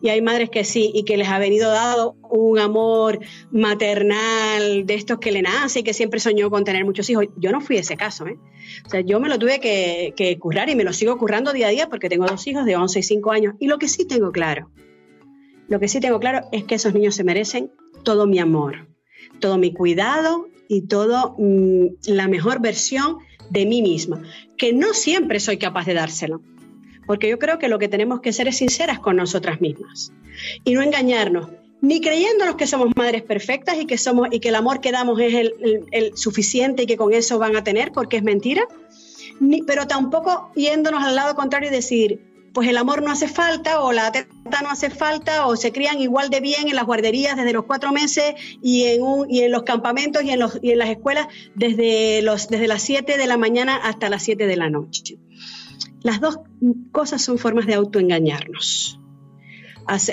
[0.00, 3.18] y hay madres que sí y que les ha venido dado un amor
[3.50, 7.26] maternal de estos que le nace y que siempre soñó con tener muchos hijos.
[7.36, 8.38] Yo no fui ese caso, ¿eh?
[8.86, 11.66] O sea, yo me lo tuve que, que currar y me lo sigo currando día
[11.66, 14.06] a día porque tengo dos hijos de 11 y 5 años y lo que sí
[14.06, 14.70] tengo claro,
[15.68, 17.70] lo que sí tengo claro es que esos niños se merecen
[18.02, 18.88] todo mi amor
[19.40, 23.18] todo mi cuidado y toda mm, la mejor versión
[23.50, 24.22] de mí misma,
[24.56, 26.42] que no siempre soy capaz de dárselo,
[27.06, 30.12] porque yo creo que lo que tenemos que ser es sinceras con nosotras mismas
[30.64, 31.48] y no engañarnos,
[31.80, 35.18] ni creyéndonos que somos madres perfectas y que, somos, y que el amor que damos
[35.20, 38.62] es el, suficiente y que con eso van a tener, porque es mentira,
[39.40, 42.20] ni, pero tampoco yéndonos al lado contrario y decir,
[42.52, 46.00] pues el amor no hace falta o la teta no hace falta o se crían
[46.00, 49.52] igual de bien en las guarderías desde los cuatro meses y en, un, y en
[49.52, 53.26] los campamentos y en, los, y en las escuelas desde, los, desde las 7 de
[53.26, 55.18] la mañana hasta las 7 de la noche.
[56.02, 56.40] Las dos
[56.92, 59.00] cosas son formas de autoengañarnos.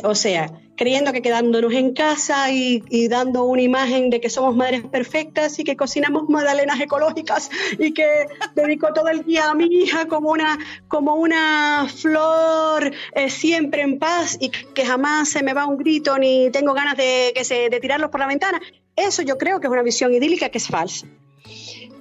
[0.04, 4.84] O sea, creyendo que quedándonos en casa y, dando una imagen de que somos madres
[4.84, 10.08] perfectas y que cocinamos magdalenas ecológicas y que dedico todo el día a mi hija
[10.08, 10.58] como una,
[10.88, 16.18] como una flor eh, siempre en paz y que jamás se me va un grito
[16.18, 18.60] ni tengo ganas de, que se, de tirarlos por la ventana.
[18.96, 21.08] Eso yo creo que es una visión idílica que es falsa.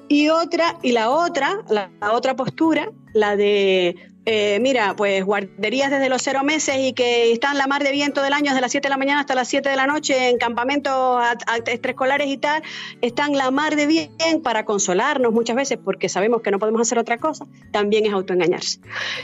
[0.09, 6.09] Y otra, y la otra, la otra postura, la de eh, mira, pues guarderías desde
[6.09, 8.87] los cero meses y que están la mar de viento del año desde las 7
[8.87, 11.23] de la mañana hasta las 7 de la noche en campamentos
[11.67, 12.63] extraescolares y tal,
[13.03, 14.11] están la mar de bien
[14.43, 18.81] para consolarnos muchas veces porque sabemos que no podemos hacer otra cosa, también es autoengañarse.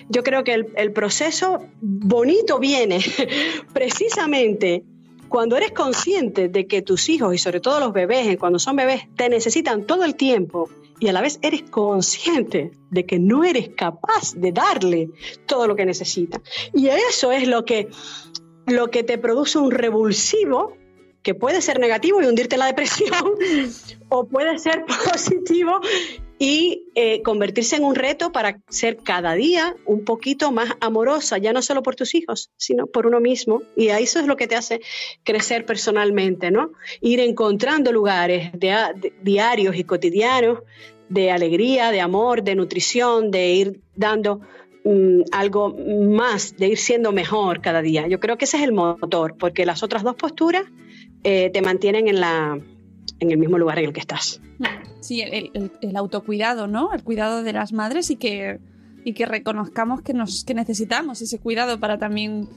[0.09, 3.01] Yo creo que el, el proceso bonito viene
[3.73, 4.85] precisamente
[5.31, 9.05] cuando eres consciente de que tus hijos y sobre todo los bebés, cuando son bebés,
[9.17, 13.71] te necesitan todo el tiempo y a la vez eres consciente de que no eres
[13.71, 15.09] capaz de darle
[15.47, 16.43] todo lo que necesita.
[16.75, 17.89] Y eso es lo que,
[18.67, 20.77] lo que te produce un revulsivo
[21.23, 23.35] que puede ser negativo y hundirte en la depresión,
[24.09, 25.81] o puede ser positivo
[26.43, 31.53] y eh, convertirse en un reto para ser cada día un poquito más amorosa, ya
[31.53, 33.61] no solo por tus hijos, sino por uno mismo.
[33.77, 34.81] Y eso es lo que te hace
[35.23, 36.73] crecer personalmente, ¿no?
[37.03, 38.53] Ir encontrando lugares
[39.23, 40.61] diarios y cotidianos
[41.11, 44.41] de alegría, de amor, de nutrición, de ir dando
[44.85, 48.09] mm, algo más, de ir siendo mejor cada día.
[48.09, 50.65] Yo creo que ese es el motor, porque las otras dos posturas
[51.23, 52.59] eh, te mantienen en, la,
[53.19, 54.41] en el mismo lugar en el que estás.
[55.01, 56.93] Sí, el, el- autocuidado, ¿no?
[56.93, 58.59] El cuidado de las madres y que,
[59.05, 62.49] y que reconozcamos que, nos, que necesitamos ese cuidado para también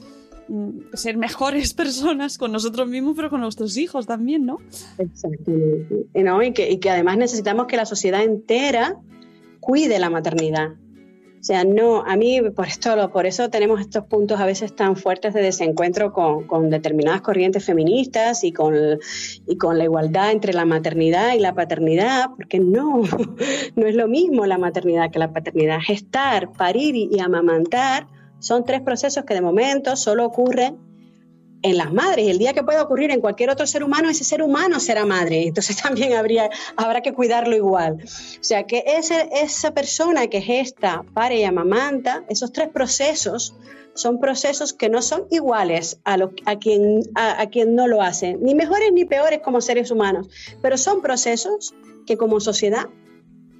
[0.48, 4.58] mm, ser mejores personas con nosotros mismos, pero con nuestros hijos también, ¿no?
[4.98, 6.06] Exactamente.
[6.14, 6.42] Y, ¿no?
[6.42, 8.96] y, que, y que además necesitamos que la sociedad entera
[9.60, 10.74] cuide la maternidad.
[11.44, 14.96] O sea, no, a mí por esto, por eso tenemos estos puntos a veces tan
[14.96, 18.74] fuertes de desencuentro con, con determinadas corrientes feministas y con,
[19.46, 23.02] y con la igualdad entre la maternidad y la paternidad, porque no,
[23.76, 25.80] no es lo mismo la maternidad que la paternidad.
[25.86, 30.78] Gestar, parir y amamantar son tres procesos que de momento solo ocurren
[31.64, 34.42] en las madres el día que pueda ocurrir en cualquier otro ser humano, ese ser
[34.42, 35.48] humano será madre.
[35.48, 38.04] Entonces también habría, habrá que cuidarlo igual.
[38.04, 43.56] O sea que ese, esa persona que gesta, pare y amamanta, esos tres procesos
[43.94, 48.34] son procesos que no son iguales a, lo, a, quien, a quien no lo hace,
[48.34, 50.28] ni mejores ni peores como seres humanos,
[50.60, 52.88] pero son procesos que como sociedad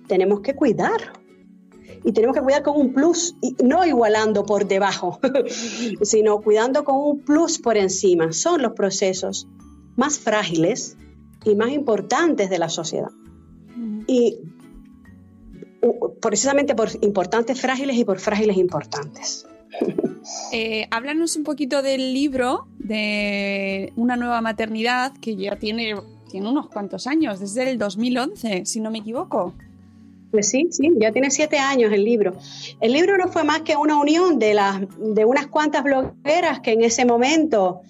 [0.09, 1.24] tenemos que cuidar
[2.05, 5.19] y tenemos que cuidar con un plus, y no igualando por debajo,
[6.03, 8.33] sino cuidando con un plus por encima.
[8.33, 9.49] Son los procesos
[9.97, 10.97] más frágiles
[11.45, 13.09] y más importantes de la sociedad.
[14.07, 14.39] Y
[16.21, 19.47] precisamente por importantes frágiles y por frágiles importantes.
[20.53, 25.95] Eh, háblanos un poquito del libro de Una nueva maternidad que ya tiene,
[26.31, 29.53] tiene unos cuantos años, desde el 2011, si no me equivoco.
[30.35, 32.33] Pues sí, sí, ya tiene siete años el libro.
[32.81, 36.73] El libro no fue más que una unión de, las, de unas cuantas blogueras que
[36.73, 37.83] en ese momento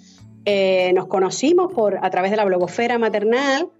[0.45, 3.71] eh, nos conocimos por, a través de la blogosfera maternal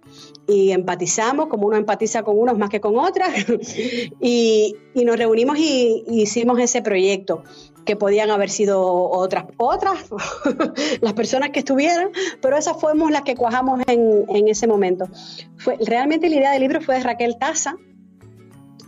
[0.47, 3.29] y empatizamos, como uno empatiza con unos más que con otras,
[4.19, 7.43] y, y nos reunimos y, y hicimos ese proyecto
[7.85, 10.09] que podían haber sido otras, otras
[11.01, 12.09] las personas que estuvieran,
[12.41, 15.07] pero esas fuimos las que cuajamos en, en ese momento.
[15.55, 17.75] Fue, realmente la idea del libro fue de Raquel Taza,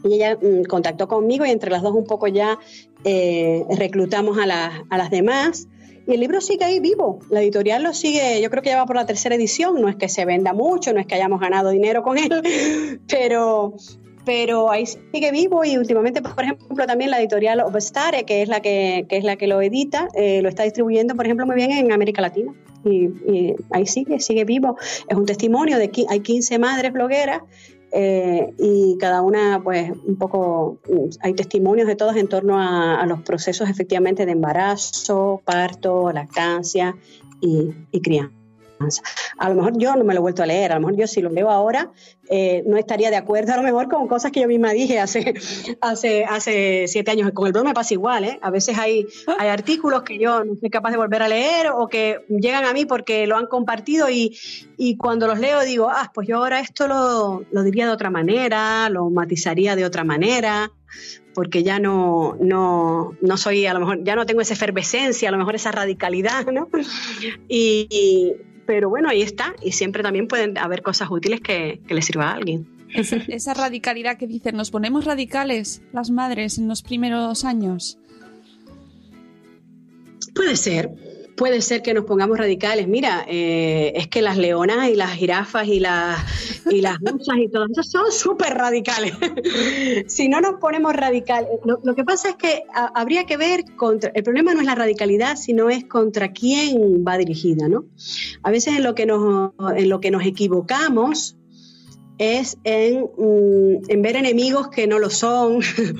[0.07, 2.57] y ella mm, contactó conmigo y entre las dos un poco ya
[3.03, 5.67] eh, reclutamos a, la- a las demás.
[6.07, 8.85] Y el libro sigue ahí vivo, la editorial lo sigue, yo creo que ya va
[8.85, 11.69] por la tercera edición, no es que se venda mucho, no es que hayamos ganado
[11.69, 12.29] dinero con él,
[13.09, 13.73] pero,
[14.25, 18.61] pero ahí sigue vivo y últimamente, por ejemplo, también la editorial Obstare, que es la
[18.61, 21.71] que, que es la que lo edita, eh, lo está distribuyendo, por ejemplo, muy bien
[21.71, 22.53] en América Latina.
[22.85, 24.77] Y, y ahí sigue, sigue vivo.
[25.09, 27.41] Es un testimonio de que hay 15 madres blogueras
[27.91, 33.05] eh, y cada una, pues, un poco, mm, hay testimonios de todas en torno a,
[33.05, 36.95] los procesos efectivamente de embarazo, parto, lactancia
[37.41, 38.36] y, y crianza.
[39.37, 41.07] A lo mejor yo no me lo he vuelto a leer, a lo mejor yo
[41.07, 41.91] si lo leo ahora
[42.29, 45.33] eh, no estaría de acuerdo a lo mejor con cosas que yo misma dije hace,
[45.81, 47.31] hace, hace siete años.
[47.31, 48.39] Con el blog me pasa igual, ¿eh?
[48.41, 49.05] A veces hay,
[49.39, 52.73] hay artículos que yo no soy capaz de volver a leer o que llegan a
[52.73, 54.37] mí porque lo han compartido y,
[54.77, 58.09] y cuando los leo digo, ah, pues yo ahora esto lo, lo diría de otra
[58.09, 60.71] manera, lo matizaría de otra manera,
[61.33, 65.31] porque ya no, no, no soy, a lo mejor, ya no tengo esa efervescencia, a
[65.31, 66.67] lo mejor esa radicalidad, ¿no?
[67.47, 68.35] Y,
[68.67, 72.29] pero bueno, ahí está, y siempre también pueden haber cosas útiles que, que le sirva
[72.29, 72.67] a alguien.
[72.93, 77.97] Esa, esa radicalidad que dicen, nos ponemos radicales las madres en los primeros años.
[80.35, 80.91] Puede ser,
[81.37, 82.87] puede ser que nos pongamos radicales.
[82.87, 86.19] Mira, eh, es que las leonas y las jirafas y las
[86.69, 89.13] y las musas y todas esas son súper radicales.
[90.07, 94.11] si no nos ponemos radicales, lo, lo que pasa es que habría que ver contra.
[94.15, 97.85] El problema no es la radicalidad, sino es contra quién va dirigida, ¿no?
[98.41, 101.37] A veces en lo que nos, en lo que nos equivocamos
[102.17, 105.59] es en, mm, en ver enemigos que no lo son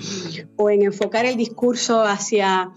[0.57, 2.71] o en enfocar el discurso hacia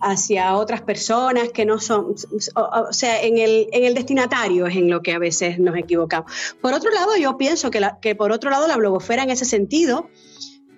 [0.00, 2.14] hacia otras personas que no son,
[2.54, 6.30] o, sea, en el, en el destinatario es en lo que a veces nos equivocamos.
[6.60, 9.44] Por otro lado, yo pienso que, la- que por otro lado la blogosfera en ese
[9.44, 10.08] sentido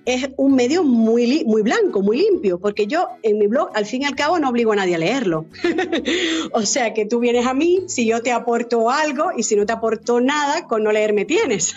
[0.05, 4.01] es un medio muy, muy blanco, muy limpio, porque yo en mi blog al fin
[4.01, 5.45] y al cabo no obligo a nadie a leerlo.
[6.53, 9.66] o sea que tú vienes a mí si yo te aporto algo y si no
[9.66, 11.75] te aporto nada, con no leer me tienes.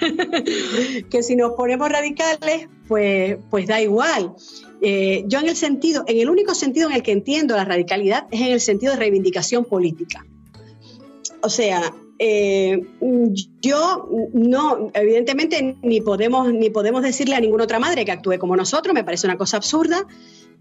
[1.09, 4.33] que si nos ponemos radicales, pues, pues da igual.
[4.81, 8.27] Eh, yo en el sentido, en el único sentido en el que entiendo la radicalidad
[8.31, 10.25] es en el sentido de reivindicación política.
[11.43, 12.83] O sea, eh,
[13.61, 18.55] yo no, evidentemente ni podemos, ni podemos decirle a ninguna otra madre que actúe como
[18.55, 20.07] nosotros, me parece una cosa absurda.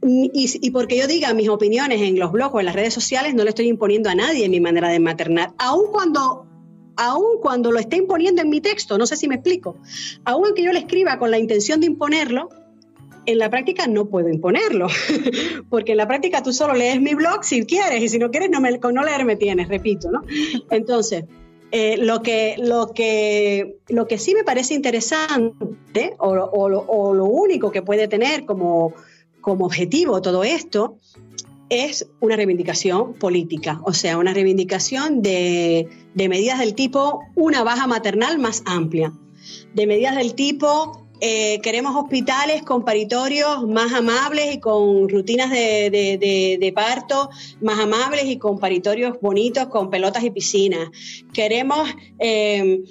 [0.02, 3.34] Y, y porque yo diga mis opiniones en los blogs o en las redes sociales,
[3.34, 6.46] no le estoy imponiendo a nadie mi manera de maternar, aun cuando
[6.96, 9.76] aun cuando lo esté imponiendo en mi texto, no sé si me explico,
[10.24, 12.48] aun aunque yo le escriba con la intención de imponerlo,
[13.32, 14.88] en la práctica no puedo imponerlo,
[15.70, 18.50] porque en la práctica tú solo lees mi blog si quieres y si no quieres
[18.50, 20.22] no, me, con no leer me tienes, repito, ¿no?
[20.70, 21.24] Entonces,
[21.72, 27.70] Eh, lo, que, lo, que, lo que sí me parece interesante, o, o lo único
[27.70, 28.92] que puede tener como,
[29.40, 30.96] como objetivo todo esto,
[31.68, 37.86] es una reivindicación política, o sea, una reivindicación de, de medidas del tipo una baja
[37.86, 39.12] maternal más amplia,
[39.72, 46.72] de medidas del tipo eh, queremos hospitales con paritorios más amables y con rutinas de,
[46.74, 50.88] parto más amables y con paritorios bonitos, con pelotas y piscinas.
[51.32, 51.88] Queremos...
[52.18, 52.82] eh,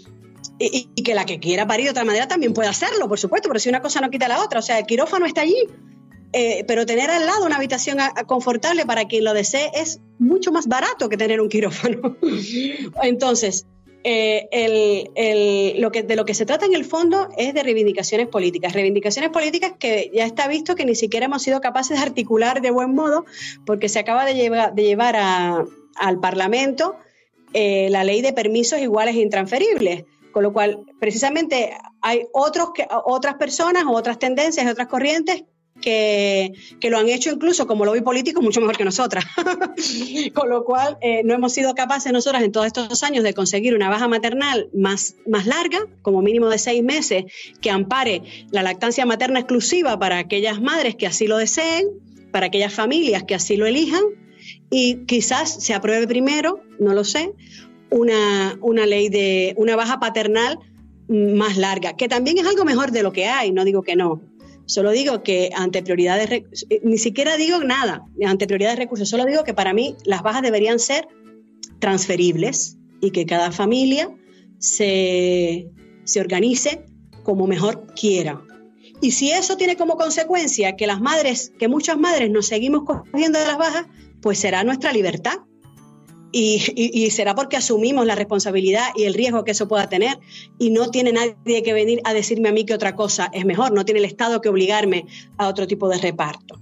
[0.59, 3.59] y, que la que quiera parir de otra manera también puede hacerlo, por supuesto, pero
[3.59, 4.59] si una cosa no quita la otra.
[4.59, 5.67] O sea, el quirófano está allí,
[6.33, 10.67] eh, pero tener al lado una habitación confortable para quien lo desee es mucho más
[10.67, 12.17] barato que tener un quirófano.
[13.03, 13.65] Entonces,
[14.03, 14.47] eh,
[15.15, 18.73] el- lo que, de lo que se trata en el fondo es de reivindicaciones políticas.
[18.73, 22.71] Reivindicaciones políticas que ya está visto que ni siquiera hemos sido capaces de articular de
[22.71, 23.25] buen modo
[23.65, 26.95] porque se acaba de llevar, de llevar a- al Parlamento
[27.53, 30.05] eh, la ley de permisos iguales e intransferibles.
[30.31, 31.71] Con lo cual, precisamente,
[32.01, 35.43] hay otros que, otras personas otras tendencias otras corrientes
[35.81, 39.25] que, que lo han hecho incluso como lobby político mucho mejor que nosotras.
[40.33, 43.75] Con lo cual, eh, no hemos sido capaces nosotras en todos estos años de conseguir
[43.75, 47.25] una baja maternal más, más larga, como mínimo de seis meses,
[47.61, 48.21] que ampare
[48.51, 51.87] la lactancia materna exclusiva para aquellas madres que así lo deseen,
[52.31, 54.03] para aquellas familias que así lo elijan,
[54.69, 57.33] y quizás se apruebe primero, no lo sé,
[57.89, 60.59] una, una ley de una baja paternal
[61.07, 64.21] más larga, que también es algo mejor de lo que hay, no digo que no.
[64.69, 66.43] Solo digo que ante prioridades,
[66.83, 70.43] ni siquiera digo nada, ante prioridades de recursos, solo digo que para mí las bajas
[70.43, 71.07] deberían ser
[71.79, 74.15] transferibles y que cada familia
[74.59, 75.71] se,
[76.03, 76.85] se organice
[77.23, 78.43] como mejor quiera.
[79.01, 83.39] Y si eso tiene como consecuencia que las madres, que muchas madres nos seguimos cogiendo
[83.39, 83.87] las bajas,
[84.21, 85.39] pues será nuestra libertad.
[86.31, 90.19] Y, será porque asumimos la responsabilidad y el riesgo que eso pueda tener
[90.59, 93.71] y no tiene nadie que venir a decirme a mí que otra cosa es mejor,
[93.71, 95.05] no tiene el Estado que obligarme
[95.37, 96.59] a otro tipo de reparto.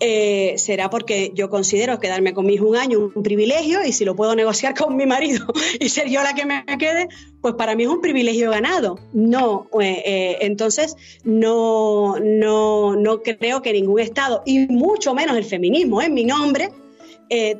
[0.00, 4.04] Eh, será porque yo considero quedarme con mi hijo un año un privilegio y si
[4.04, 5.46] lo puedo negociar con mi marido
[5.78, 7.08] y ser yo la que me quede,
[7.40, 8.98] pues para mí es un privilegio ganado.
[9.12, 15.44] No, eh, eh, entonces no, no, no creo que ningún Estado, y mucho menos el
[15.44, 16.70] feminismo en mi nombre,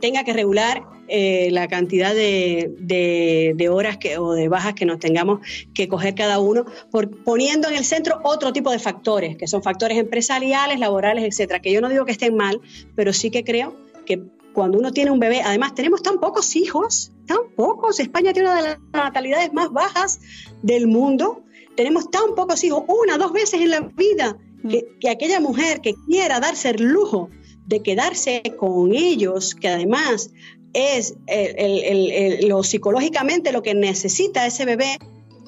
[0.00, 4.86] tenga que regular eh, la cantidad de, de- de horas que, o de bajas que
[4.86, 5.40] nos tengamos
[5.74, 9.62] que coger cada uno, por, poniendo en el centro otro tipo de factores, que son
[9.62, 12.60] factores empresariales, laborales, etcétera, que yo no digo que estén mal,
[12.94, 13.76] pero sí que creo
[14.06, 18.48] que cuando uno tiene un bebé, además tenemos tan pocos hijos, tan pocos, España tiene
[18.50, 20.20] una de las natalidades más bajas
[20.62, 21.42] del mundo,
[21.76, 24.36] tenemos tan pocos hijos, una, dos veces en la vida,
[24.68, 27.30] que, que aquella mujer que quiera darse el lujo
[27.66, 30.30] de quedarse con ellos, que además
[30.74, 34.98] es el- el- el- el- lo psicológicamente lo que necesita ese bebé,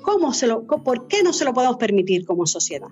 [0.02, 2.88] ¿cómo se lo, ¿por qué no se lo podemos permitir como sociedad?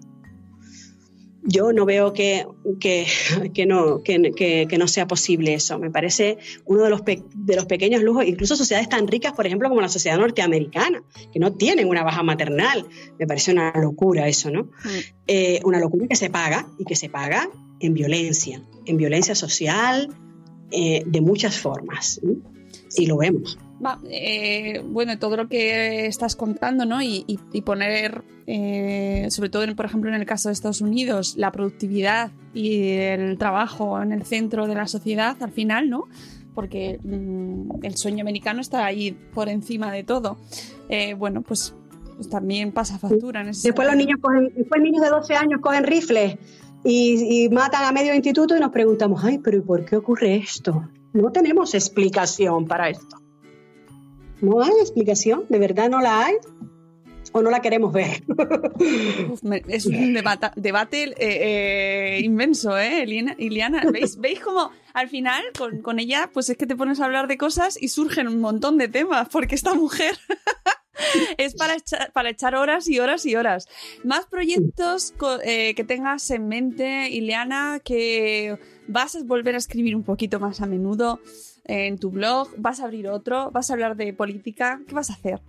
[1.46, 2.46] Yo no veo que,
[2.80, 3.06] que,
[3.54, 5.78] que no, que, que- no sea posible eso.
[5.78, 9.46] Me parece uno de los, pe- de los pequeños lujos, incluso sociedades tan ricas, por
[9.46, 12.86] ejemplo, como la sociedad norteamericana, que no tienen una baja maternal.
[13.18, 14.70] Me parece una locura eso, ¿no?
[15.26, 20.08] Eh, una locura que se paga y que se paga en violencia, en violencia social,
[20.74, 22.20] eh, de muchas formas.
[22.22, 22.34] ¿no?
[22.96, 23.58] Y lo vemos.
[23.84, 27.02] Va, eh, bueno, todo lo que estás contando, ¿no?
[27.02, 30.80] Y, y- y poner, eh, sobre todo, en- por ejemplo, en el caso de Estados
[30.80, 36.04] Unidos, la productividad y el trabajo en el centro de la sociedad, al final, ¿no?
[36.54, 40.36] Porque mm, el sueño americano está ahí por encima de todo.
[40.88, 41.74] Eh, bueno, pues,
[42.16, 45.60] pues también pasa factura en ese Después los niños cogen, después niños de 12 años
[45.60, 46.36] cogen rifles
[46.84, 50.36] y, y matan a medio instituto y nos preguntamos, ay, pero ¿y por qué ocurre
[50.36, 50.88] esto?
[51.12, 53.16] No tenemos explicación para esto.
[54.40, 56.34] No hay explicación, de verdad no la hay
[57.32, 58.22] o no la queremos ver.
[59.30, 63.82] Uf, es un debata- debate eh, eh, inmenso, ¿eh, Elina- Iliana?
[63.90, 67.26] ¿Veis, ¿Veis cómo al final con, con ella, pues es que te pones a hablar
[67.26, 70.16] de cosas y surgen un montón de temas, porque esta mujer
[71.38, 73.68] es para echar, para echar horas y horas y horas.
[74.02, 75.14] Más proyectos
[75.44, 80.60] eh, que tengas en mente, Ileana, que vas a volver a escribir un poquito más
[80.60, 81.20] a menudo
[81.64, 85.14] en tu blog, vas a abrir otro, vas a hablar de política, ¿qué vas a
[85.14, 85.40] hacer?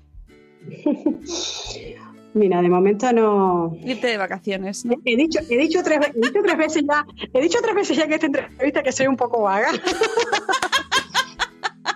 [2.34, 3.78] Mira, de momento no.
[3.82, 4.96] Irte de vacaciones, ¿no?
[5.06, 8.04] He dicho, he dicho tres, he dicho tres veces ya, he dicho tres veces ya
[8.04, 9.70] en esta entrevista que soy un poco vaga.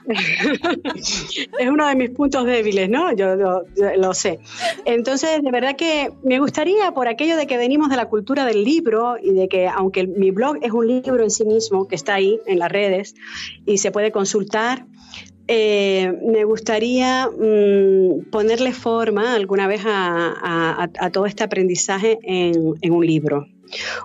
[1.59, 3.13] es uno de mis puntos débiles, ¿no?
[3.15, 4.39] Yo, lo- sé.
[4.85, 8.63] Entonces, de verdad que me gustaría, por aquello de que venimos de la cultura del
[8.63, 12.15] libro y de que, aunque mi blog es un libro en sí mismo, que está
[12.15, 13.15] ahí en las redes
[13.65, 14.85] y se puede consultar,
[15.47, 23.05] eh, me gustaría mm, ponerle forma alguna vez a, todo este aprendizaje en, en un
[23.05, 23.47] libro.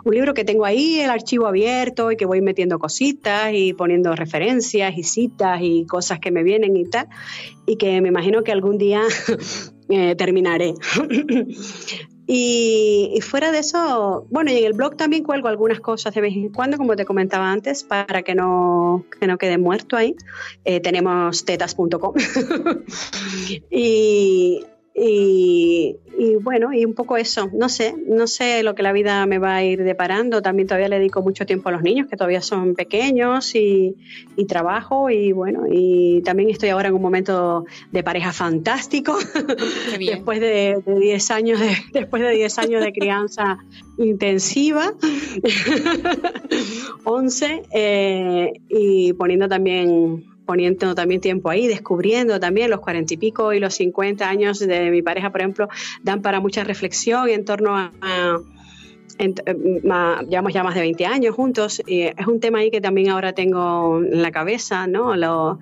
[0.05, 4.15] Un libro que tengo ahí, el archivo abierto y que voy metiendo cositas y poniendo
[4.15, 7.09] referencias y citas y cosas que me vienen y tal,
[7.67, 9.03] y que me imagino que algún día
[9.89, 10.75] eh, terminaré.
[12.27, 16.35] Y, fuera de eso, bueno, y en el blog también cuelgo algunas cosas de vez
[16.35, 20.17] en cuando, como te comentaba antes, para que no, que no quede muerto ahí.
[20.65, 22.15] Eh, tenemos tetas.com.
[23.71, 24.65] y,
[24.97, 29.27] y, y bueno, y un poco eso, no sé, no sé lo que la vida
[29.27, 30.41] me va a ir deparando.
[30.41, 33.97] También todavía le dedico mucho tiempo a los niños, que todavía son pequeños, y,
[34.37, 39.19] y trabajo, y bueno, y también estoy ahora en un momento de pareja fantástico,
[39.91, 40.15] Qué bien.
[40.17, 43.59] después de, de 10 años de, después de 10 años de crianza
[43.99, 44.95] intensiva,
[47.03, 53.53] 11, eh, y poniendo también poniendo también tiempo ahí, descubriendo también los cuarenta y pico
[53.53, 55.69] y los 50 años de mi pareja, por ejemplo,
[56.03, 58.39] dan para mucha reflexión en torno a, a-
[60.29, 63.33] llevamos ya más de 20 años juntos y es un tema ahí que también ahora
[63.33, 65.59] tengo en la cabeza, ¿no?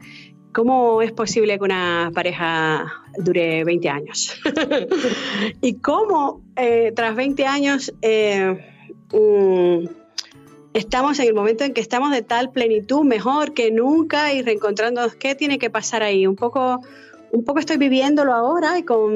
[0.52, 2.86] ¿Cómo es posible que una pareja
[3.18, 4.38] dure 20 años?
[5.62, 8.58] y cómo eh, tras 20 años eh,
[9.12, 10.01] mm,
[10.74, 15.14] estamos en el momento en que estamos de tal plenitud, mejor que nunca y reencontrándonos.
[15.14, 16.26] ¿Qué tiene que pasar ahí?
[16.26, 16.80] Un poco,
[17.30, 19.12] un poco estoy viviéndolo ahora y, con,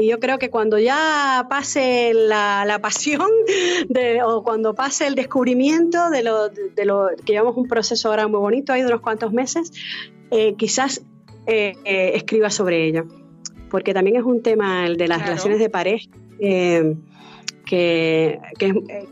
[0.00, 3.28] y yo creo que cuando ya pase la, la pasión
[3.88, 8.26] de- o cuando pase el descubrimiento de lo, de lo que llevamos un proceso ahora
[8.28, 9.72] muy bonito ahí de unos cuantos meses,
[10.30, 11.02] eh, quizás
[11.46, 13.06] eh, eh, escriba sobre ello.
[13.70, 15.30] Porque también es un tema el de las Claro.
[15.32, 16.08] relaciones de pareja.
[17.68, 18.40] Que,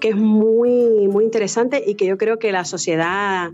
[0.00, 3.50] que es, muy, muy interesante y que yo creo que la sociedad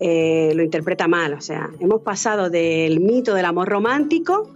[0.00, 1.34] eh, lo interpreta mal.
[1.34, 4.50] O sea, hemos pasado del mito del amor romántico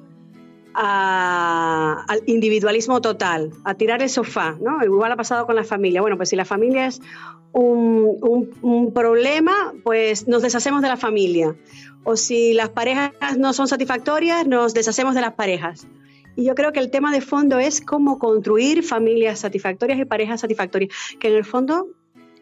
[0.74, 4.82] a- al individualismo total, a tirar el sofá, ¿no?
[4.84, 6.00] Igual ha pasado con la familia.
[6.00, 7.00] Bueno, pues si la familia es
[7.52, 9.52] un- un problema,
[9.84, 11.54] pues nos deshacemos de la familia.
[12.04, 15.86] O si las parejas no son satisfactorias, nos deshacemos de las parejas.
[16.36, 20.40] Y yo creo que el tema de fondo es cómo construir familias satisfactorias y parejas
[20.40, 21.88] satisfactorias, que en el fondo,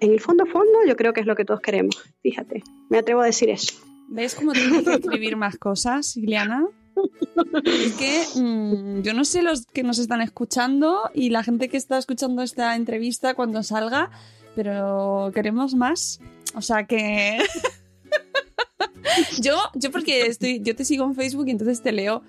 [0.01, 1.97] en el fondo, fondo, yo creo que es lo que todos queremos.
[2.23, 3.75] Fíjate, me atrevo a decir eso.
[4.09, 6.67] ¿Ves cómo tienes que escribir más cosas, Ileana?
[7.65, 11.77] Es que mm, yo no sé los que nos están escuchando y la gente que
[11.77, 14.11] está escuchando esta entrevista cuando salga,
[14.55, 16.21] pero queremos más.
[16.55, 17.39] O sea que.
[19.41, 22.23] yo, yo porque estoy, yo te sigo en Facebook y entonces te leo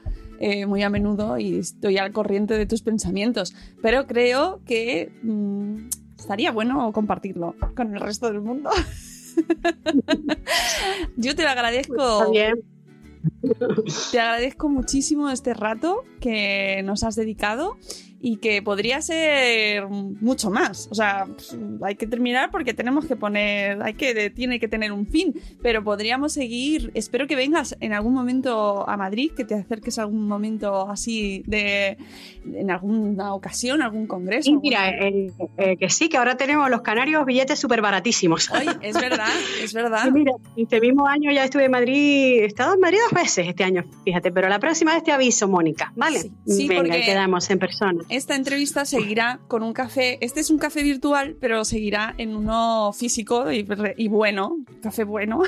[0.44, 3.54] eh, muy a menudo y estoy al corriente de tus pensamientos.
[3.80, 5.88] Pero creo que mm,
[6.18, 8.72] estaría bueno compartirlo con el resto del mundo.
[11.16, 11.94] yo te lo agradezco.
[11.94, 12.56] Está bien.
[14.12, 17.78] Te agradezco muchísimo este rato que nos has dedicado
[18.24, 20.88] y que podría ser mucho más.
[20.92, 24.92] O sea, pues, hay que terminar porque tenemos que poner, hay que, tiene que tener
[24.92, 26.92] un fin, pero podríamos seguir.
[26.94, 31.98] Espero que vengas en algún momento a Madrid, que te acerques algún momento así de,
[32.46, 34.52] en alguna ocasión, algún congreso.
[34.52, 38.50] Y mira, eh, eh, que sí, que ahora tenemos los canarios billetes súper baratísimos.
[38.82, 39.30] Es verdad,
[39.64, 40.06] es verdad.
[40.08, 43.48] Y mira, este mismo año ya estuve en Madrid, he estado en Madrid dos veces
[43.48, 46.20] este año, fíjate, pero la próxima vez te aviso, Mónica, ¿vale?
[46.20, 48.04] Sí, sí, Venga, porque- quedamos en persona.
[48.12, 50.18] Esta entrevista seguirá con un café.
[50.20, 53.64] Este es un café virtual, pero seguirá en uno físico y,
[54.10, 55.42] bueno, café bueno,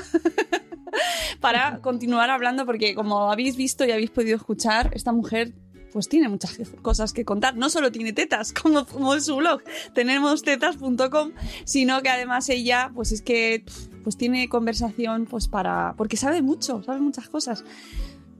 [1.40, 5.52] para continuar hablando, porque como habéis visto y habéis podido escuchar, esta mujer
[5.92, 7.54] pues tiene muchas cosas que contar.
[7.54, 9.62] No solo tiene tetas, como, como es su blog,
[9.92, 11.32] tenemos tetas.com,
[11.66, 13.62] sino que además ella, pues es que
[14.04, 15.92] pues tiene conversación pues para.
[15.98, 17.62] porque sabe mucho, sabe muchas cosas.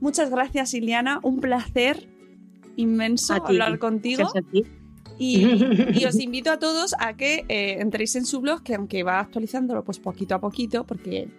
[0.01, 1.19] Muchas gracias, Iliana.
[1.21, 2.14] Un placer
[2.77, 3.43] inmenso A ti.
[3.47, 4.31] hablar contigo.
[5.17, 5.45] Y,
[5.93, 9.19] y os invito a todos a que eh, entréis en su blog, que aunque va
[9.21, 11.29] actualizándolo pues poquito a poquito, porque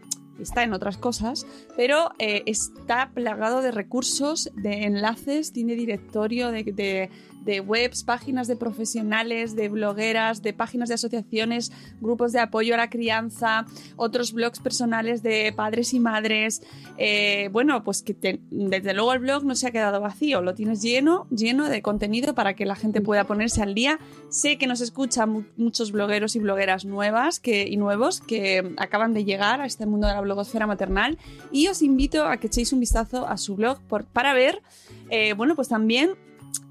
[0.41, 6.65] está en otras cosas, pero eh, está plagado de recursos, de enlaces, tiene directorio de,
[6.65, 7.11] de-
[7.47, 11.73] de webs, páginas de profesionales, de blogueras, de páginas de asociaciones,
[12.03, 13.65] grupos de apoyo a la crianza,
[13.97, 16.61] otros blogs personales de padres y madres.
[16.99, 20.83] Eh, bueno, pues que desde luego el blog no se ha quedado vacío, lo tienes
[20.83, 23.99] lleno, lleno de contenido para que la gente pueda ponerse al día.
[24.29, 29.15] Sé que nos escuchan mu- muchos blogueros y blogueras nuevas que, y nuevos que acaban
[29.15, 31.17] de llegar a este mundo de la blogosfera maternal
[31.53, 33.79] y os invito a que echéis un vistazo a su blog
[34.13, 34.63] para ver,
[35.11, 36.11] eh, bueno, pues también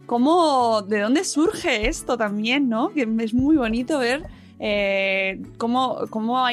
[0.05, 2.89] cómo, de dónde surge esto también, ¿no?
[2.89, 4.23] Que es muy bonito ver
[4.59, 6.45] eh, cómo, cómo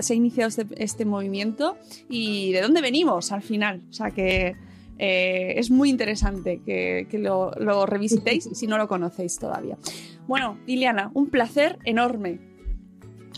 [0.00, 1.76] se ha iniciado este, este movimiento
[2.08, 3.82] y de dónde venimos al final.
[3.90, 4.54] O sea que
[5.00, 9.78] Eh, es muy interesante que, que lo, lo revisitéis si no lo conocéis todavía.
[10.26, 12.40] Bueno, Liliana, un placer enorme.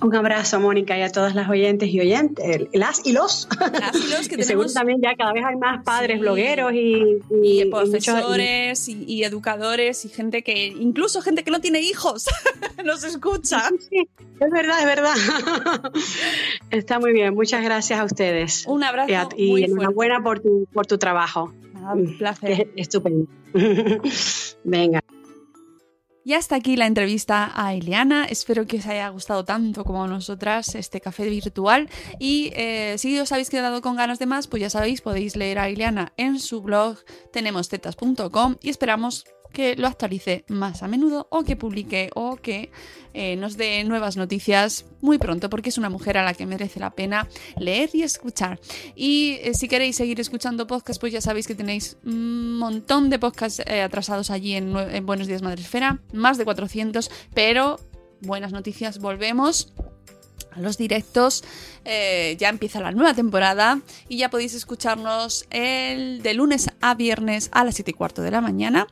[0.03, 3.47] Un abrazo, Mónica, y a todas las oyentes y oyentes, las y los.
[3.73, 6.21] Las y los que Y seguro tenemos- también ya cada vez hay más padres Sí.
[6.21, 11.81] blogueros y, y profesores y, y educadores y gente que, incluso gente que no tiene
[11.83, 12.27] hijos,
[12.85, 13.69] nos escucha.
[13.91, 14.09] Sí,
[14.41, 15.15] es verdad, es verdad.
[16.71, 17.35] Está muy bien.
[17.35, 18.65] Muchas gracias a ustedes.
[18.67, 21.53] Un abrazo Y, a- muy enhorabuena por tu, por tu trabajo.
[21.75, 22.53] Nada, un placer.
[22.53, 23.27] Es estupendo.
[24.65, 25.03] Venga.
[26.25, 28.25] Y hasta aquí la entrevista a Ileana.
[28.25, 31.89] Espero que os haya gustado tanto como a nosotras este café virtual.
[32.19, 35.59] Y eh, si os habéis quedado con ganas de más, pues ya sabéis, podéis leer
[35.59, 36.99] a Ileana en su blog
[37.33, 42.71] tenemostetas.com y esperamos que lo actualice más a menudo o que publique o que
[43.13, 46.79] eh, nos dé nuevas noticias muy pronto porque es una mujer a la que merece
[46.79, 48.61] la pena leer y escuchar.
[48.95, 53.19] Y eh, si queréis seguir escuchando podcasts, pues ya sabéis que tenéis un montón de
[53.19, 54.71] podcasts eh, atrasados allí en,
[55.05, 57.81] Buenos Días Madresfera, más de 400, pero
[58.21, 59.73] buenas noticias, volvemos
[60.53, 61.43] a los directos.
[61.85, 67.65] Ya empieza la nueva temporada y ya podéis escucharnos el de lunes a viernes a
[67.65, 68.87] las 7 y cuarto de la mañana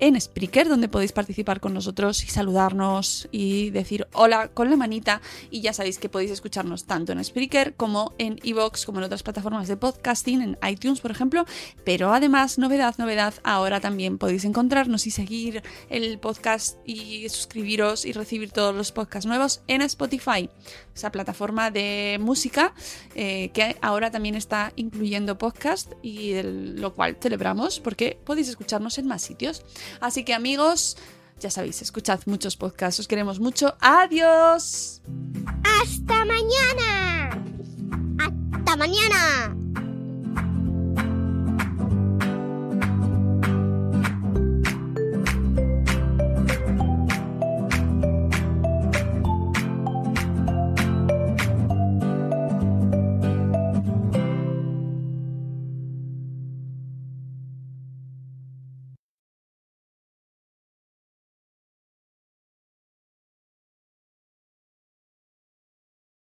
[0.00, 5.20] en Spreaker, donde podéis participar con nosotros y saludarnos y decir hola con la manita.
[5.50, 9.22] Y ya sabéis que podéis escucharnos tanto en Spreaker como en Evox, como en otras
[9.22, 11.44] plataformas de podcasting, en iTunes, por ejemplo.
[11.84, 18.12] Pero además, novedad, novedad, ahora también podéis encontrarnos y seguir el podcast y suscribiros y
[18.12, 20.48] recibir todos los podcasts nuevos en Spotify,
[20.94, 22.74] esa plataforma de música
[23.14, 29.06] eh, que ahora también está incluyendo podcast y lo cual celebramos porque podéis escucharnos en
[29.06, 29.62] más sitios.
[30.00, 30.96] Así que amigos,
[31.40, 33.76] ya sabéis, escuchad muchos podcasts, os queremos mucho.
[33.80, 35.02] Adiós.
[35.82, 37.30] ¡Hasta mañana!
[38.18, 39.56] ¡Hasta mañana!